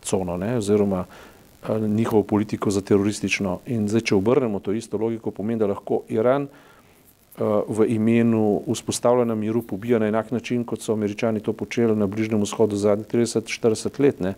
cono, 0.04 0.38
ne, 0.38 0.58
oziroma 0.58 1.00
uh, 1.00 1.78
njihovo 1.78 2.24
politiko 2.24 2.72
za 2.72 2.82
teroristično. 2.82 3.60
In 3.68 3.88
zdaj, 3.90 4.02
če 4.02 4.16
obrnemo 4.16 4.60
to 4.60 4.74
isto 4.74 4.98
logiko, 4.98 5.32
pomeni, 5.32 5.60
da 5.60 5.68
lahko 5.70 6.02
Iran 6.10 6.48
uh, 6.48 7.62
v 7.68 7.90
imenu 7.94 8.62
vzpostavljanja 8.68 9.36
miru 9.36 9.62
pobija 9.62 10.00
na 10.00 10.08
enak 10.08 10.32
način, 10.32 10.64
kot 10.64 10.82
so 10.82 10.94
američani 10.94 11.40
to 11.40 11.54
počeli 11.54 11.96
na 11.96 12.08
Bližnjem 12.08 12.42
vzhodu 12.42 12.76
zadnjih 12.76 13.08
30-40 13.08 14.02
let. 14.02 14.20
Ne. 14.20 14.34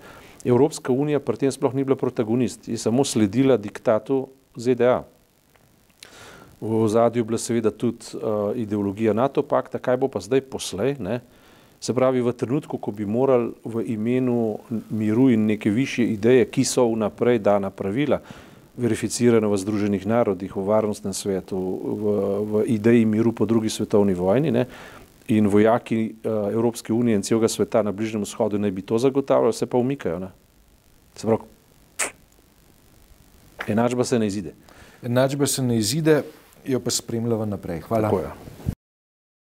Evropska 0.45 0.93
unija 0.93 1.19
pri 1.19 1.37
tem 1.37 1.51
sploh 1.51 1.73
ni 1.73 1.83
bila 1.83 1.95
protagonist, 1.95 2.67
je 2.67 2.77
samo 2.77 3.05
sledila 3.05 3.57
diktatu 3.57 4.27
ZDA. 4.55 5.03
V 6.61 6.87
zadju 6.87 7.21
je 7.21 7.25
bila 7.25 7.37
seveda 7.37 7.71
tudi 7.71 8.17
uh, 8.17 8.51
ideologija 8.55 9.13
NATO 9.13 9.41
pakta, 9.41 9.79
kaj 9.79 9.97
bo 9.97 10.07
pa 10.07 10.19
zdaj 10.19 10.41
poslej, 10.41 10.97
ne, 10.99 11.15
uh, 11.15 11.40
Se 11.81 11.93
pravi, 11.93 12.21
v 12.21 12.33
trenutku, 12.33 12.77
ko 12.77 12.91
bi 12.93 13.05
morali 13.09 13.49
v 13.65 13.81
imenu 13.89 14.59
miru 14.89 15.29
in 15.33 15.45
neke 15.45 15.69
više 15.69 16.05
ideje, 16.05 16.45
ki 16.45 16.63
so 16.63 16.85
vnaprej 16.85 17.39
dana 17.41 17.71
pravila, 17.73 18.19
verificirane 18.77 19.47
v 19.47 19.57
Združenih 19.57 20.05
narodih, 20.05 20.53
v 20.55 20.61
varnostnem 20.61 21.13
svetu, 21.13 21.57
v, 21.57 22.03
v 22.45 22.63
ideji 22.69 23.05
miru 23.05 23.33
po 23.33 23.45
drugi 23.45 23.69
svetovni 23.69 24.13
vojni 24.13 24.51
ne, 24.51 24.65
in 25.27 25.47
vojaki 25.47 26.13
uh, 26.13 26.53
Evropske 26.53 26.93
unije 26.93 27.15
in 27.15 27.25
celega 27.25 27.49
sveta 27.49 27.81
na 27.81 27.91
Bližnjem 27.91 28.23
vzhodu 28.23 28.59
naj 28.59 28.71
bi 28.71 28.81
to 28.81 28.99
zagotavljali, 29.01 29.53
se 29.53 29.65
pa 29.65 29.77
umikajo. 29.77 30.19
Ne. 30.19 30.29
Se 31.15 31.27
pravi, 31.27 31.41
enačba 33.67 34.03
se 34.03 34.19
ne 34.19 34.27
izide. 34.27 34.53
Enačba 35.01 35.47
se 35.47 35.63
ne 35.63 35.77
izide, 35.77 36.21
jo 36.65 36.79
pa 36.79 36.91
spremljava 36.91 37.45
naprej. 37.45 37.81
Hvala. 37.89 38.09
Tako, 38.09 38.21
ja. 38.21 38.35